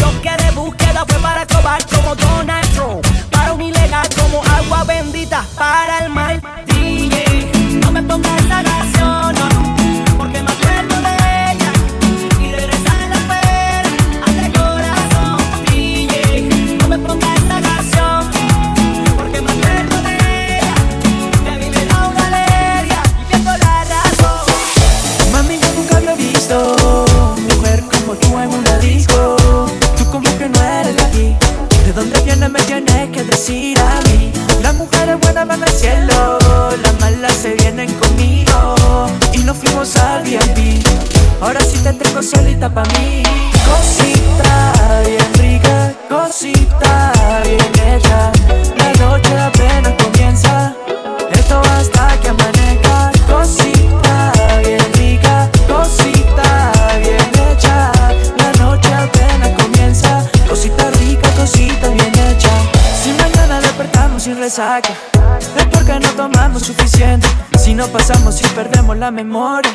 Es 64.59 65.67
porque 65.71 66.01
no 66.01 66.09
tomamos 66.15 66.65
suficiente. 66.65 67.29
Si 67.57 67.75
no 67.75 67.87
pasamos 67.87 68.43
y 68.43 68.47
perdemos 68.49 68.97
la 68.97 69.13
memoria. 69.13 69.71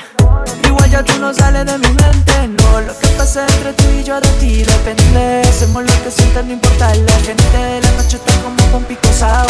Igual 0.66 0.90
ya 0.90 1.02
tú 1.02 1.18
no 1.20 1.34
sales 1.34 1.66
de 1.66 1.78
mi 1.78 1.88
mente. 1.88 2.50
No, 2.50 2.82
lo 2.82 3.00
que 3.00 3.08
pasa 3.18 3.46
entre 3.48 3.72
tú 3.72 3.86
y 3.98 4.04
yo 4.04 4.20
de 4.20 4.28
ti 4.42 4.62
depende. 4.62 5.42
Hacemos 5.48 5.84
lo 5.84 6.04
que 6.04 6.12
sientes, 6.12 6.44
no 6.44 6.52
importa 6.52 6.94
la 6.96 7.14
gente. 7.22 7.80
La 7.82 7.92
noche 7.92 8.18
está 8.18 8.34
como 8.42 8.62
con 8.74 8.84
pico 8.84 9.08
sour. 9.18 9.48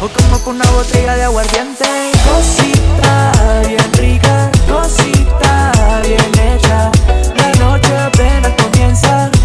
O 0.00 0.08
como 0.16 0.38
con 0.44 0.54
una 0.54 0.70
botella 0.70 1.16
de 1.16 1.24
aguardiente. 1.24 2.12
Cosita 2.30 3.32
bien 3.66 3.92
rica, 3.94 4.48
cosita 4.68 5.72
bien 6.04 6.54
hecha. 6.54 6.92
La 7.34 7.52
noche 7.58 7.96
apenas 7.98 8.52
comienza. 8.62 9.37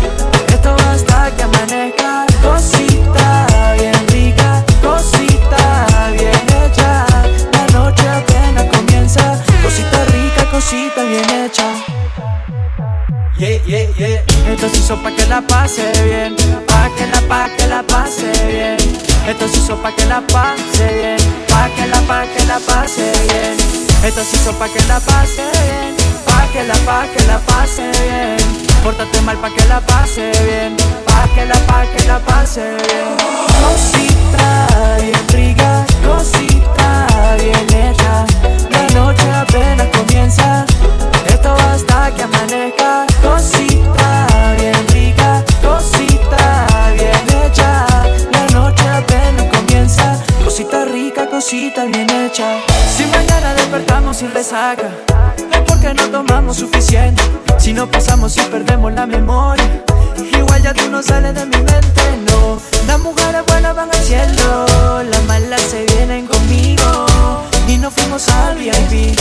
Yeah. 13.97 14.23
Esto 14.49 14.69
se 14.69 14.77
hizo 14.77 14.95
pa' 15.03 15.11
que 15.11 15.25
la 15.27 15.41
pase 15.41 15.91
bien. 16.03 16.35
Pa' 16.67 16.89
que 16.97 17.05
la, 17.07 17.21
pa' 17.27 17.49
que 17.55 17.67
la 17.67 17.83
pase 17.83 18.31
bien. 18.47 18.77
Esto 19.27 19.47
se 19.47 19.57
hizo 19.57 19.75
pa' 19.81 19.91
que 19.95 20.05
la 20.05 20.21
pase 20.21 20.85
bien. 20.93 21.17
Pa' 21.47 21.69
que 21.75 21.87
la, 21.87 22.01
pa' 22.01 22.25
que 22.25 22.43
la 22.45 22.59
pase 22.59 23.11
bien. 23.29 23.57
Esto 24.03 24.23
se 24.23 24.35
hizo 24.35 24.51
pa' 24.53 24.67
que 24.67 24.83
la 24.87 24.99
pase 24.99 25.43
bien. 25.65 25.95
Pa' 26.25 26.47
que 26.51 26.63
la, 26.63 26.73
pa' 26.85 27.05
que 27.13 27.23
la 27.25 27.37
pase 27.39 27.91
bien. 28.01 28.37
Pórtate 28.83 29.21
mal 29.21 29.37
pa' 29.37 29.51
que 29.51 29.65
la 29.65 29.79
pase 29.79 30.31
bien. 30.43 30.75
Pa' 31.05 31.27
que 31.35 31.45
la, 31.45 31.59
pa' 31.67 31.85
que 31.85 32.07
la 32.07 32.19
pase 32.19 32.61
bien. 32.61 33.15
Cosita 33.61 34.97
bien 35.01 35.27
rica, 35.29 35.85
cosita 36.03 37.07
bien 37.39 37.67
hecha. 37.69 38.25
La 38.71 38.89
noche 38.99 39.31
apenas 39.31 39.87
comienza. 39.95 40.65
Hasta 41.45 42.11
que 42.15 42.23
amanezca. 42.23 43.05
Cosita 43.21 44.55
bien 44.57 44.87
rica, 44.89 45.43
cosita 45.61 46.67
bien 46.93 47.43
hecha. 47.43 47.85
La 48.31 48.45
noche 48.53 48.87
apenas 48.87 49.45
comienza. 49.55 50.17
Cosita 50.43 50.85
rica, 50.85 51.27
cosita 51.29 51.85
bien 51.85 52.09
hecha. 52.09 52.59
Si 52.95 53.05
mañana 53.05 53.53
despertamos 53.55 54.17
sin 54.17 54.33
resaca, 54.33 54.89
es 55.51 55.59
porque 55.61 55.93
no 55.93 56.09
tomamos 56.09 56.57
suficiente. 56.57 57.21
Si 57.57 57.73
no 57.73 57.89
pasamos 57.89 58.37
y 58.37 58.41
perdemos 58.41 58.93
la 58.93 59.05
memoria, 59.05 59.83
igual 60.37 60.61
ya 60.61 60.73
tú 60.73 60.89
no 60.89 61.01
sales 61.01 61.33
de 61.33 61.45
mi 61.45 61.57
mente, 61.57 62.03
no. 62.29 62.59
Las 62.87 62.99
mujeres 62.99 63.41
buenas 63.47 63.75
van 63.75 63.89
al 63.89 64.03
cielo, 64.03 65.03
las 65.03 65.23
malas 65.23 65.61
se 65.61 65.85
vienen 65.85 66.27
conmigo. 66.27 67.05
Y 67.67 67.77
nos 67.77 67.93
fuimos 67.93 68.27
al 68.29 68.57
VIP. 68.57 69.17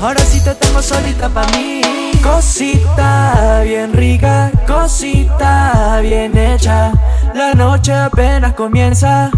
Ahora 0.00 0.20
sí 0.20 0.40
te 0.40 0.54
tengo 0.54 0.80
solita 0.80 1.28
pa' 1.28 1.46
mí. 1.48 1.80
Cosita 2.22 3.60
bien 3.64 3.92
rica, 3.92 4.50
cosita 4.66 5.98
bien 6.00 6.36
hecha. 6.36 6.92
La 7.34 7.52
noche 7.54 7.92
apenas 7.92 8.52
comienza. 8.54 9.30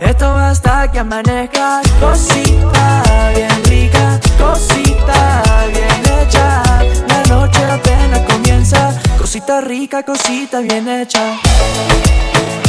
Esto 0.00 0.26
hasta 0.36 0.90
que 0.90 0.98
amanezca. 0.98 1.80
Cosita 2.00 3.02
bien 3.34 3.64
rica, 3.64 4.18
cosita 4.38 5.42
bien 5.72 6.20
hecha. 6.20 6.62
La 7.08 7.22
noche 7.28 7.64
apenas 7.64 8.20
comienza. 8.20 8.92
Cosita 9.18 9.60
rica, 9.60 10.02
cosita 10.02 10.60
bien 10.60 10.88
hecha. 10.88 11.36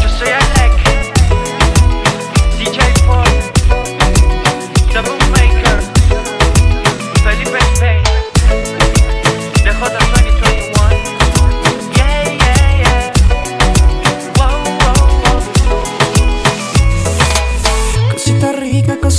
Yo 0.01 0.09
soy 0.09 0.29
Alec, 0.29 0.73
DJ 2.59 2.79
Paul, 3.07 3.30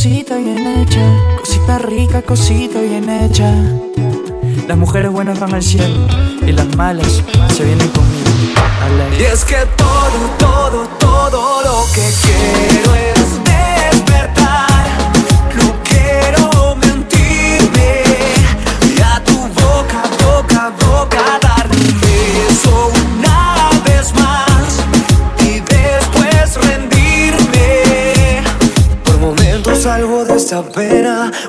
cosita 0.03 0.37
bien 0.37 0.67
hecha. 0.67 1.01
Cosita 1.39 1.79
rica, 1.79 2.23
cosita 2.23 2.81
bien 2.81 3.09
hecha. 3.09 3.55
Las 4.67 4.77
mujeres 4.77 5.13
buenas 5.13 5.39
van 5.39 5.55
al 5.55 5.63
cielo 5.63 6.09
y 6.45 6.51
las 6.51 6.75
malas 6.75 7.23
se 7.55 7.65
vienen 7.65 7.87
conmigo. 7.91 8.29
Y 9.17 9.23
es 9.23 9.45
que 9.45 9.59
todo, 9.77 10.29
todo, 10.41 10.89
todo 10.99 11.63
lo 11.63 11.85
que 11.95 12.03
quiero 12.21 12.95
es 12.97 13.22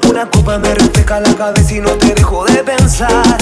Una 0.09 0.29
copa 0.29 0.57
me 0.59 0.73
refleja 0.73 1.19
la 1.19 1.35
cabeza 1.35 1.73
y 1.75 1.81
no 1.81 1.89
te 1.97 2.13
dejo 2.13 2.45
de 2.45 2.63
pensar. 2.63 3.37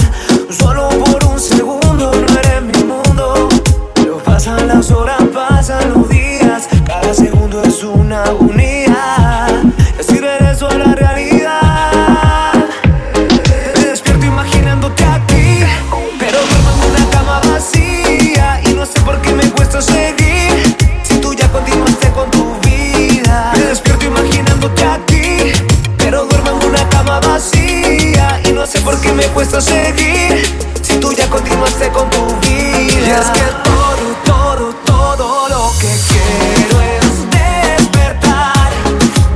Sé 28.72 28.80
por 28.80 28.98
qué 29.00 29.12
me 29.12 29.26
cuesta 29.28 29.60
seguir. 29.60 30.46
Si 30.80 30.94
tú 30.98 31.12
ya 31.12 31.28
continuaste 31.28 31.90
con 31.90 32.08
tu 32.10 32.24
vida. 32.40 32.88
Y 32.88 33.10
es 33.20 33.30
que 33.36 33.46
todo, 33.64 34.06
todo, 34.24 34.74
todo 34.86 35.48
lo 35.48 35.72
que 35.78 35.92
quiero 36.10 36.80
es 36.80 37.06
despertar. 37.36 38.70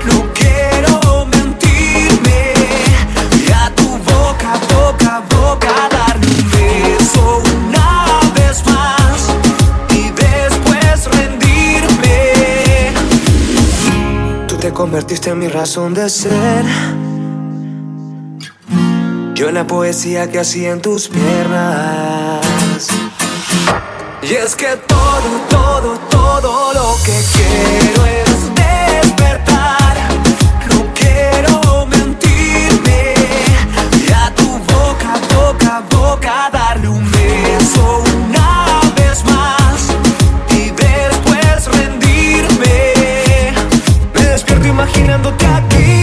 No 0.06 0.32
quiero 0.32 1.26
mentirme. 1.26 2.54
Y 3.46 3.52
a 3.52 3.70
tu 3.74 3.88
boca, 4.12 4.52
boca, 4.74 5.22
boca 5.28 5.72
darle 5.90 6.26
un 6.28 6.50
beso 6.50 7.42
una 7.66 8.20
vez 8.36 8.64
más. 8.64 9.16
Y 9.90 10.10
después 10.22 11.04
rendirme. 11.18 12.94
Tú 14.48 14.56
te 14.56 14.72
convertiste 14.72 15.30
en 15.30 15.38
mi 15.38 15.48
razón 15.48 15.92
de 15.92 16.08
ser. 16.08 16.64
Yo 19.36 19.50
la 19.50 19.66
poesía 19.66 20.30
que 20.30 20.38
hacía 20.38 20.70
en 20.70 20.80
tus 20.80 21.08
piernas. 21.08 22.40
Y 24.22 24.32
es 24.32 24.56
que 24.56 24.78
todo, 24.86 25.30
todo, 25.50 25.98
todo 26.08 26.72
lo 26.72 26.96
que 27.04 27.12
quiero 27.34 28.06
es 28.06 28.54
despertar. 28.54 29.94
No 30.70 30.86
quiero 30.94 31.84
mentirme. 31.84 33.12
Y 34.08 34.10
a 34.10 34.34
tu 34.34 34.56
boca, 34.56 35.20
boca, 35.34 35.82
boca 35.90 36.48
darle 36.50 36.88
un 36.88 37.04
beso 37.12 38.04
una 38.24 38.80
vez 38.96 39.22
más. 39.24 39.90
Y 40.48 40.70
después 40.70 41.66
rendirme. 41.76 42.94
Me 44.14 44.22
despierto 44.22 44.66
imaginándote 44.66 45.46
aquí. 45.46 45.95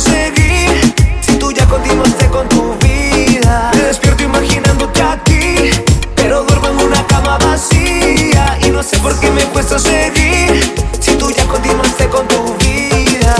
Seguir. 0.00 0.94
Si 1.20 1.36
tú 1.36 1.52
ya 1.52 1.66
continuaste 1.66 2.26
con 2.28 2.48
tu 2.48 2.74
vida. 2.78 3.70
Me 3.74 3.82
despierto 3.82 4.22
imaginándote 4.22 5.02
aquí. 5.02 5.70
Pero 6.14 6.44
duermo 6.44 6.68
en 6.68 6.86
una 6.86 7.06
cama 7.06 7.38
vacía. 7.38 8.58
Y 8.62 8.70
no 8.70 8.82
sé 8.82 8.98
por 8.98 9.18
qué 9.20 9.30
me 9.30 9.42
cuesta 9.46 9.78
seguir. 9.78 10.74
Si 11.00 11.14
tú 11.16 11.30
ya 11.30 11.44
continuaste 11.46 12.08
con 12.08 12.26
tu 12.28 12.54
vida. 12.54 13.36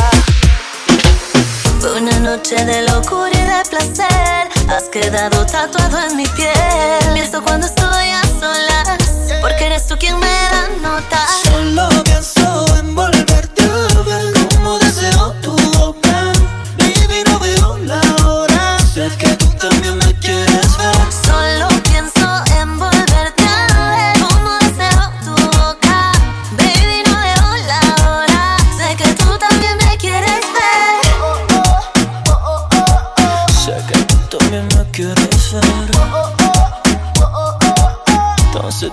Fue 1.81 2.01
una 2.01 2.19
noche 2.21 2.65
de 2.65 2.83
locura 2.83 3.31
y 3.33 3.47
de 3.53 3.63
placer. 3.71 4.49
Has 4.69 4.85
quedado 4.85 5.47
tatuado 5.47 5.99
en 6.09 6.17
mi 6.17 6.27
piel. 6.27 6.53
Pienso 7.15 7.43
cuando 7.43 7.67
estoy 7.67 8.11
a 8.11 8.23
solas. 8.41 9.41
Porque 9.41 9.67
eres 9.67 9.87
tú 9.87 9.97
quien 9.99 10.19
me 10.19 10.27
da 10.27 10.69
nota. 10.83 11.42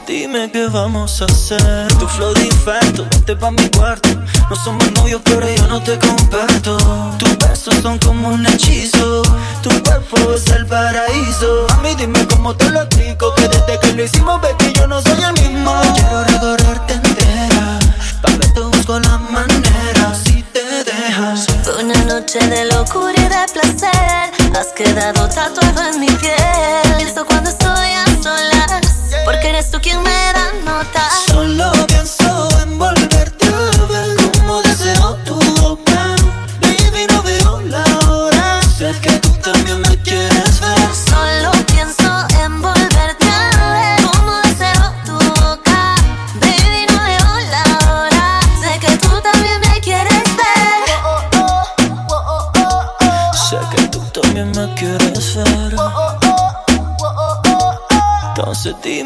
Dime 0.06 0.52
qué 0.52 0.68
vamos 0.68 1.20
a 1.22 1.26
hacer. 1.26 1.88
Tu 1.98 2.08
flow 2.08 2.32
de 2.36 2.46
infarto, 2.46 3.08
vente 3.10 3.36
pa' 3.36 3.50
mi 3.50 3.68
cuarto. 3.70 4.10
No 4.48 4.56
somos 4.56 4.92
novios, 4.92 5.20
pero 5.24 5.48
yo 5.50 5.68
no 5.68 5.82
te 5.82 5.98
comparto. 5.98 6.78
Tus 7.18 7.38
besos 7.40 7.74
son 7.82 7.98
como 7.98 8.30
un 8.30 8.46
hechizo. 8.46 9.24
Tu 9.64 9.70
cuerpo 9.82 10.16
es 10.36 10.46
el 10.52 10.68
paraíso. 10.68 11.66
Mami, 11.70 11.96
dime 11.96 12.28
cómo 12.28 12.56
te 12.56 12.70
lo 12.70 12.84
explico. 12.84 13.34
Que 13.34 13.48
desde 13.48 13.80
que 13.80 13.94
lo 13.94 14.04
hicimos, 14.04 14.40
ves 14.42 14.54
que 14.60 14.74
yo 14.74 14.86
no 14.86 15.02
soy 15.02 15.24
el 15.24 15.34
mismo. 15.34 15.74
Quiero 15.96 16.24
recorrerte 16.24 16.94
entera. 16.94 17.80
Pa' 18.22 18.32
que 18.34 18.48
te 18.48 18.60
busco 18.60 19.00
la 19.00 19.18
manera. 19.18 20.14
Si 20.24 20.44
te 20.54 20.84
dejas. 20.84 21.48
Una 21.80 21.96
noche 22.04 22.40
de 22.40 22.66
locura 22.66 23.14
y 23.18 23.24
de 23.24 23.54
placer. 23.54 24.56
Has 24.56 24.68
quedado 24.76 25.28
tatuado 25.30 25.82
en 25.94 26.00
mi 26.00 26.08
piel. 26.08 26.96
Pienso 26.98 27.26
cuando 27.26 27.50
estoy 27.50 27.92
a 27.94 28.06
solas. 28.22 28.89
Porque 29.30 29.50
eres 29.50 29.70
tú 29.70 29.80
quien 29.80 30.02
me 30.02 30.10
da 30.10 30.69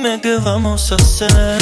dime 0.03 0.19
qué 0.19 0.37
vamos 0.37 0.91
a 0.91 0.95
hacer. 0.95 1.57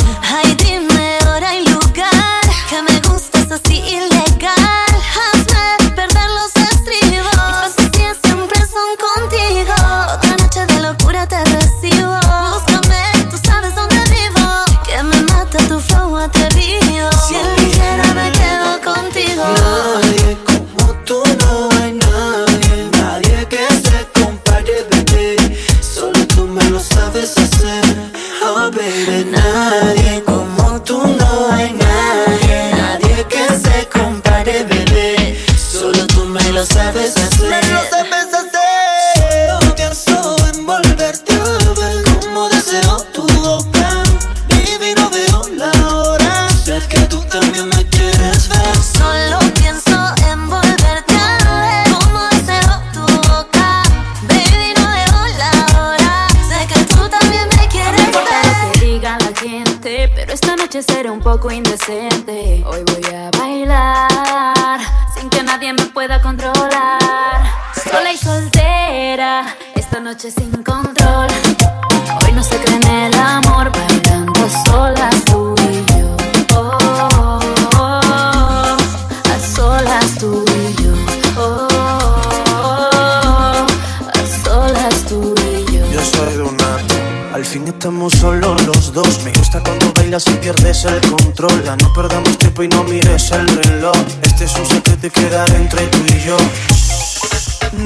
poco 61.22 61.52
indecente. 61.52 62.64
Hoy 62.66 62.84
voy 62.84 63.14
a 63.14 63.30
bailar 63.38 64.80
sin 65.16 65.30
que 65.30 65.44
nadie 65.44 65.74
me 65.74 65.86
pueda 65.86 66.22
controlar. 66.22 67.42
Sola 67.76 68.12
y 68.12 68.18
soltera, 68.18 69.56
esta 69.76 70.00
noche 70.00 70.32
sin 70.32 70.61
No 91.42 91.92
perdamos 91.96 92.38
tiempo 92.38 92.62
y 92.62 92.68
no 92.68 92.84
mires 92.84 93.32
el 93.32 93.48
reloj. 93.48 93.98
Este 94.22 94.46
es 94.46 94.56
un 94.58 94.66
secreto 94.68 95.08
y 95.08 95.10
queda 95.10 95.44
entre 95.56 95.88
tú 95.88 95.98
y 96.06 96.20
yo. 96.24 96.38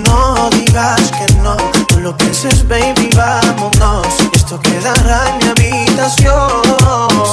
No 0.04 0.50
digas 0.50 1.00
que 1.12 1.34
no, 1.36 1.56
no 1.92 2.00
lo 2.02 2.18
pienses 2.18 2.68
baby, 2.68 3.10
vámonos. 3.16 4.08
Esto 4.34 4.60
quedará 4.60 5.24
en 5.30 5.38
mi 5.38 5.48
habitación. 5.48 6.50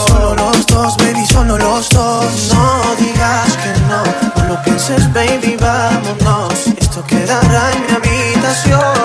Solo 0.07 0.37
los 0.37 0.65
dos, 0.69 0.97
baby, 0.99 1.27
solo 1.27 1.59
los 1.59 1.91
dos. 1.91 2.53
No 2.55 2.95
digas 3.01 3.57
que 3.57 3.81
no, 3.89 4.05
no 4.37 4.55
lo 4.55 4.63
pienses 4.63 5.13
baby, 5.13 5.57
vámonos. 5.61 6.69
Esto 6.79 7.05
quedará 7.05 7.73
en 7.73 7.81
mi 7.85 7.93
habitación. 7.97 9.02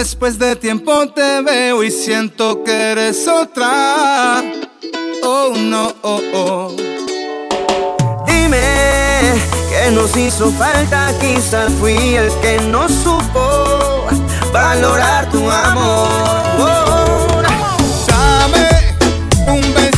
Después 0.00 0.38
de 0.38 0.56
tiempo 0.56 1.10
te 1.10 1.42
veo 1.42 1.84
y 1.84 1.90
siento 1.90 2.64
que 2.64 2.72
eres 2.72 3.28
otra. 3.28 4.42
Oh 5.22 5.52
no, 5.54 5.92
oh, 6.00 6.20
oh. 6.32 6.74
Dime 8.26 8.62
que 9.68 9.90
nos 9.90 10.16
hizo 10.16 10.50
falta, 10.52 11.12
quizás 11.20 11.70
fui 11.78 12.14
el 12.14 12.32
que 12.40 12.58
no 12.72 12.88
supo 12.88 14.06
valorar 14.50 15.30
tu 15.30 15.50
amor. 15.50 16.08
Oh, 16.58 16.84
oh, 16.88 17.42
oh. 17.42 18.06
Dame 18.08 18.96
un 19.48 19.74
beso. 19.74 19.89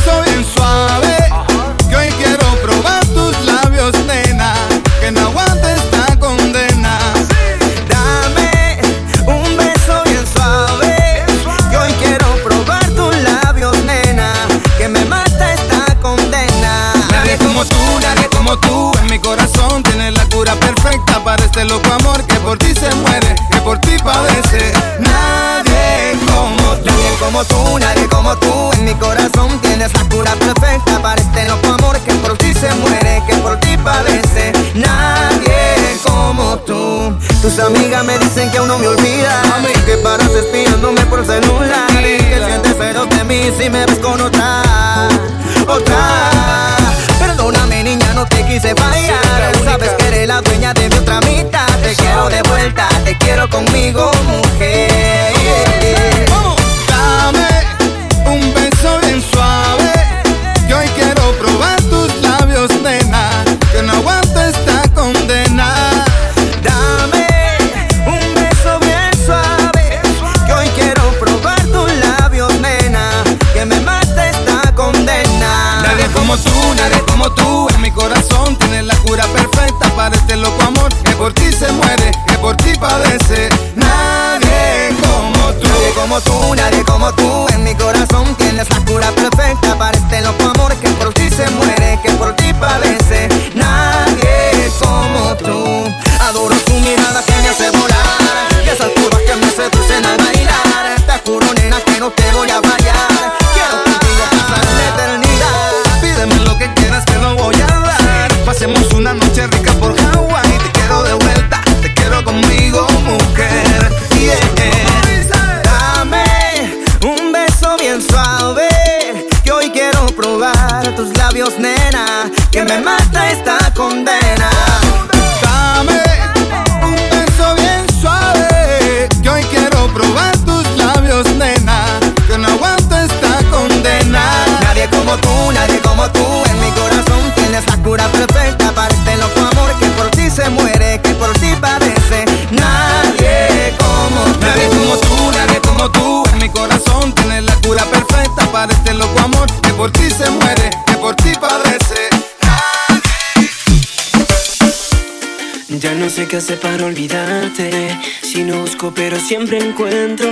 Qué 156.33 156.37
hacer 156.37 156.59
para 156.59 156.85
olvidarte. 156.85 157.95
Si 158.23 158.43
no 158.43 158.61
busco, 158.61 158.91
pero 158.91 159.19
siempre 159.19 159.59
encuentro. 159.59 160.31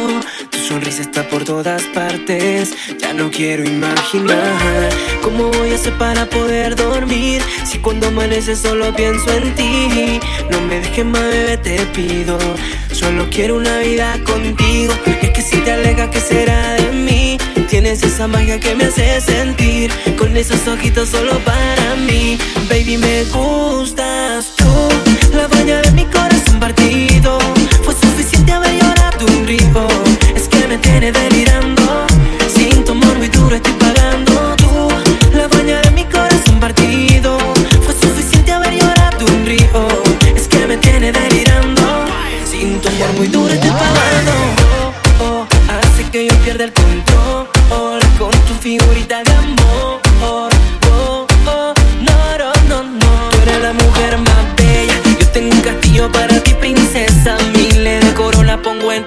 Tu 0.49 0.57
sonrisa 0.57 1.03
está 1.03 1.29
por 1.29 1.43
todas 1.43 1.83
partes. 1.93 2.73
Ya 2.99 3.13
no 3.13 3.29
quiero 3.29 3.63
imaginar 3.63 4.89
cómo 5.21 5.51
voy 5.51 5.73
a 5.73 5.75
hacer 5.75 5.95
para 5.99 6.25
poder 6.25 6.75
dormir. 6.75 7.43
Si 7.65 7.77
cuando 7.77 8.07
amanece 8.07 8.55
solo 8.55 8.91
pienso 8.95 9.31
en 9.31 9.53
ti. 9.53 10.19
No 10.49 10.59
me 10.61 10.79
dejes 10.79 11.05
más, 11.05 11.21
bebé, 11.21 11.57
te 11.57 11.77
pido. 11.93 12.39
Solo 12.91 13.27
quiero 13.29 13.57
una 13.57 13.77
vida 13.77 14.19
contigo. 14.25 14.95
Es 15.21 15.29
que 15.29 15.41
si 15.43 15.57
te 15.57 15.71
alejas, 15.71 16.09
¿qué 16.09 16.19
será 16.19 16.73
de 16.77 16.91
mí? 16.93 17.37
Tienes 17.69 18.01
esa 18.01 18.27
magia 18.27 18.59
que 18.59 18.73
me 18.73 18.85
hace 18.85 19.21
sentir. 19.21 19.91
Con 20.17 20.35
esos 20.35 20.67
ojitos 20.67 21.09
solo 21.09 21.37
para 21.45 21.93
mí. 21.95 22.39
Baby, 22.71 22.97
me 22.97 23.23
gustas 23.25 24.50
dueña 25.63 25.81
de 25.81 25.91
mi 25.91 26.05
corazón 26.05 26.59
partido 26.59 27.10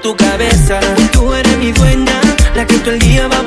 tu 0.04 0.14
cabeza. 0.14 0.78
Tú 1.12 1.32
eres 1.32 1.56
mi 1.56 1.72
dueña 1.72 2.20
La 2.54 2.66
que 2.66 2.76
todo 2.76 2.90
el 2.90 2.98
día 2.98 3.26
va 3.26 3.43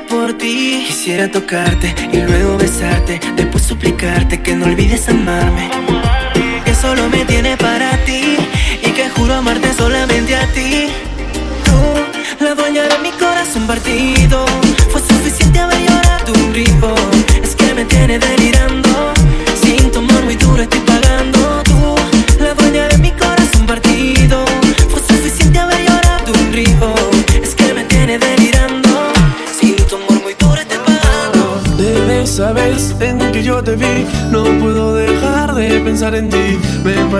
por 0.00 0.38
ti. 0.38 0.84
Quisiera 0.86 1.30
tocarte 1.30 1.94
y 2.12 2.16
luego 2.18 2.56
besarte, 2.56 3.20
después 3.36 3.62
suplicarte 3.62 4.40
que 4.40 4.54
no 4.54 4.66
olvides 4.66 5.08
amarme. 5.08 5.68
Que 6.64 6.74
solo 6.74 7.08
me 7.10 7.24
tiene 7.24 7.56
para 7.56 7.90
ti 8.04 8.36
y 8.82 8.90
que 8.92 9.10
juro 9.10 9.34
amarte 9.34 9.72
solamente 9.74 10.34
a 10.34 10.46
ti. 10.52 10.88
Tú, 11.64 12.44
la 12.44 12.54
dueña 12.54 12.84
de 12.84 12.98
mi 12.98 13.10
corazón 13.10 13.66
partido, 13.66 14.46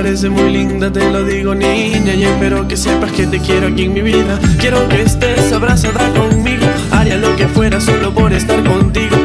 parece 0.02 0.28
muy 0.28 0.50
linda, 0.50 0.90
te 0.90 1.12
lo 1.12 1.22
digo, 1.22 1.54
niña. 1.54 2.14
Y 2.14 2.24
espero 2.24 2.66
que 2.66 2.76
sepas 2.76 3.12
que 3.12 3.24
te 3.24 3.38
quiero 3.38 3.68
aquí 3.68 3.84
en 3.84 3.94
mi 3.94 4.02
vida. 4.02 4.36
Quiero 4.58 4.88
que 4.88 5.02
estés 5.02 5.52
abrazada 5.52 6.12
conmigo. 6.12 6.66
Haría 6.90 7.18
lo 7.18 7.36
que 7.36 7.46
fuera 7.46 7.80
solo 7.80 8.12
por 8.12 8.32
estar 8.32 8.64
contigo. 8.64 9.16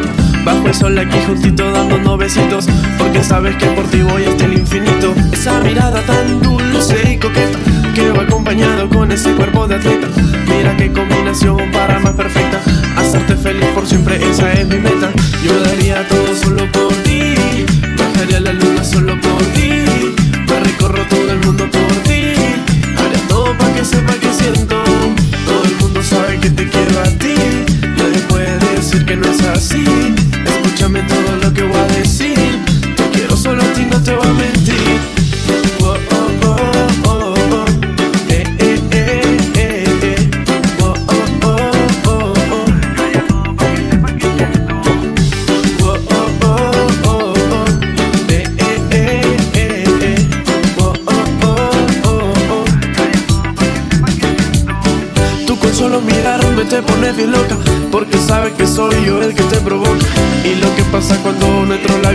Bajo 0.45 0.67
el 0.67 0.75
sol 0.75 0.95
aquí 0.99 1.17
juntito 1.25 1.69
dándonos 1.71 2.17
besitos 2.19 2.67
Porque 2.97 3.21
sabes 3.21 3.57
que 3.57 3.65
por 3.65 3.85
ti 3.87 4.01
voy 4.01 4.23
hasta 4.23 4.45
el 4.45 4.59
infinito 4.59 5.13
Esa 5.33 5.59
mirada 5.59 5.99
tan 6.03 6.41
dulce 6.41 6.95
y 7.11 7.17
coqueta 7.17 7.59
Que 7.93 8.11
va 8.11 8.23
acompañado 8.23 8.87
con 8.87 9.11
ese 9.11 9.33
cuerpo 9.33 9.67
de 9.67 9.75
atleta 9.75 10.07
Mira 10.47 10.77
qué 10.77 10.89
combinación 10.89 11.69
para 11.73 11.99
más 11.99 12.13
perfecta 12.13 12.61
Hacerte 12.95 13.35
feliz 13.35 13.67
por 13.75 13.85
siempre, 13.85 14.23
esa 14.23 14.53
es 14.53 14.65
mi 14.65 14.77
meta 14.77 15.11
Yo 15.43 15.59
daría 15.59 16.07
todo 16.07 16.33
solo 16.33 16.71
por 16.71 16.93
ti 17.03 17.35
Bajaría 17.97 18.39
la 18.39 18.53
luna 18.53 18.85
solo 18.85 19.19
por 19.19 19.43
ti 19.47 19.76
Me 20.67 20.73
recorro 20.73 21.05
todo 21.07 21.31
el 21.31 21.39
mundo 21.45 21.63
por 21.71 21.91
ti. 22.03 22.33
Haría 22.97 23.27
todo 23.29 23.57
para 23.57 23.73
que 23.73 23.85
sepa 23.85 24.13
que 24.15 24.33
siento. 24.33 24.75
Todo 25.45 25.63
el 25.63 25.75
mundo 25.77 26.03
sabe 26.03 26.39
que 26.39 26.49
te 26.49 26.67
quiero 26.67 26.99
a 26.99 27.05
ti. 27.05 27.35
Nadie 27.97 28.19
puede 28.27 28.57
decir 28.75 29.05
que 29.05 29.15
no 29.15 29.27
es 29.27 29.41
así 29.45 29.86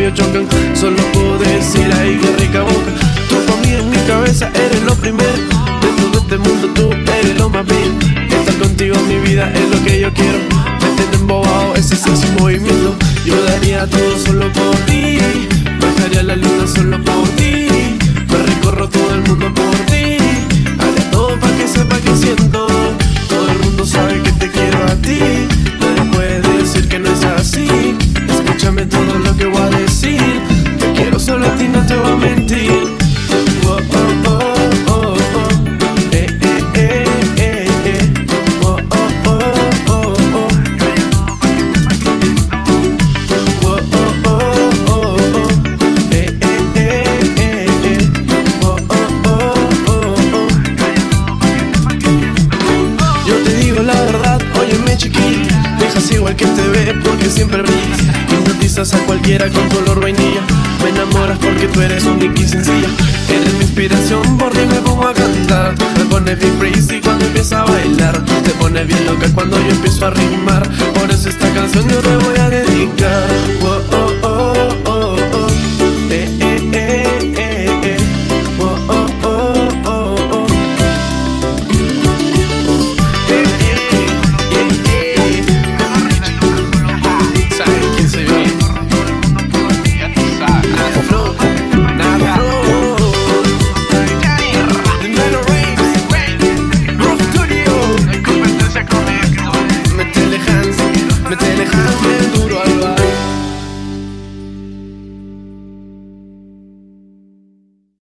labios 0.03 0.15
chocan. 0.15 0.49
Solo 0.77 0.97
puedo 1.13 1.39
decir, 1.39 1.89
ay, 1.99 2.19
qué 2.21 2.45
rica 2.45 2.63
boca. 2.63 2.93
Tú 3.29 3.37
para 3.47 3.61
mí 3.61 3.73
en 3.73 3.91
mi 3.91 3.97
cabeza 4.07 4.51
eres 4.55 4.83
lo 4.83 4.95
primero. 4.95 5.33
De 5.81 6.03
todo 6.03 6.19
este 6.23 6.39
mundo 6.39 6.69
tú 6.75 6.91
eres 7.21 7.39
lo 7.39 7.49
más 7.49 7.67
bien. 7.67 7.99
Estar 8.31 8.55
contigo 8.57 8.97
en 8.97 9.09
mi 9.09 9.29
vida 9.29 9.53
es 9.53 9.69
lo 9.71 9.85
que 9.85 10.01
yo 10.01 10.13
quiero. 10.13 10.39
Me 10.97 11.17
embobado, 11.17 11.75
ese 11.75 11.95
es 11.95 12.01
su 12.01 12.33
movimiento. 12.39 12.95
Yo 13.25 13.43
daría 13.45 13.87
todo 13.87 14.19
solo 14.19 14.53
por 14.53 14.77
ti. 14.87 14.92
siquiera 59.33 59.49
con 59.51 59.69
color 59.71 60.01
vainilla. 60.01 60.43
Me 60.83 60.91
enamoras 60.91 61.39
porque 61.39 61.67
tú 61.69 61.81
eres 61.81 62.05
única 62.05 62.39
y 62.39 62.47
sencilla. 62.47 62.89
Eres 63.31 63.55
mi 63.55 63.63
inspiración, 63.63 64.37
por 64.37 64.51
ti 64.53 64.61
me 64.69 64.77
pongo 64.81 65.07
a 65.09 65.15
cantar. 65.15 65.75
Me 65.97 66.05
pones 66.05 66.39
bien 66.39 66.59
crazy 66.59 67.01
cuando 67.01 67.25
empiezo 67.25 67.57
a 67.57 67.65
bailar. 67.65 68.23
Te 68.25 68.51
pones 68.51 68.87
bien 68.87 69.07
loca 69.07 69.29
cuando 69.35 69.59
yo 69.59 69.71
empiezo 69.71 70.07
a 70.07 70.11
rimar. 70.11 70.69
Por 70.95 71.11
eso 71.11 71.31
esta 71.31 71.51
canción 71.55 71.89
yo 71.89 71.99
te 72.01 72.17
voy 72.17 72.37
a 72.39 72.51
dedicar. 72.51 73.27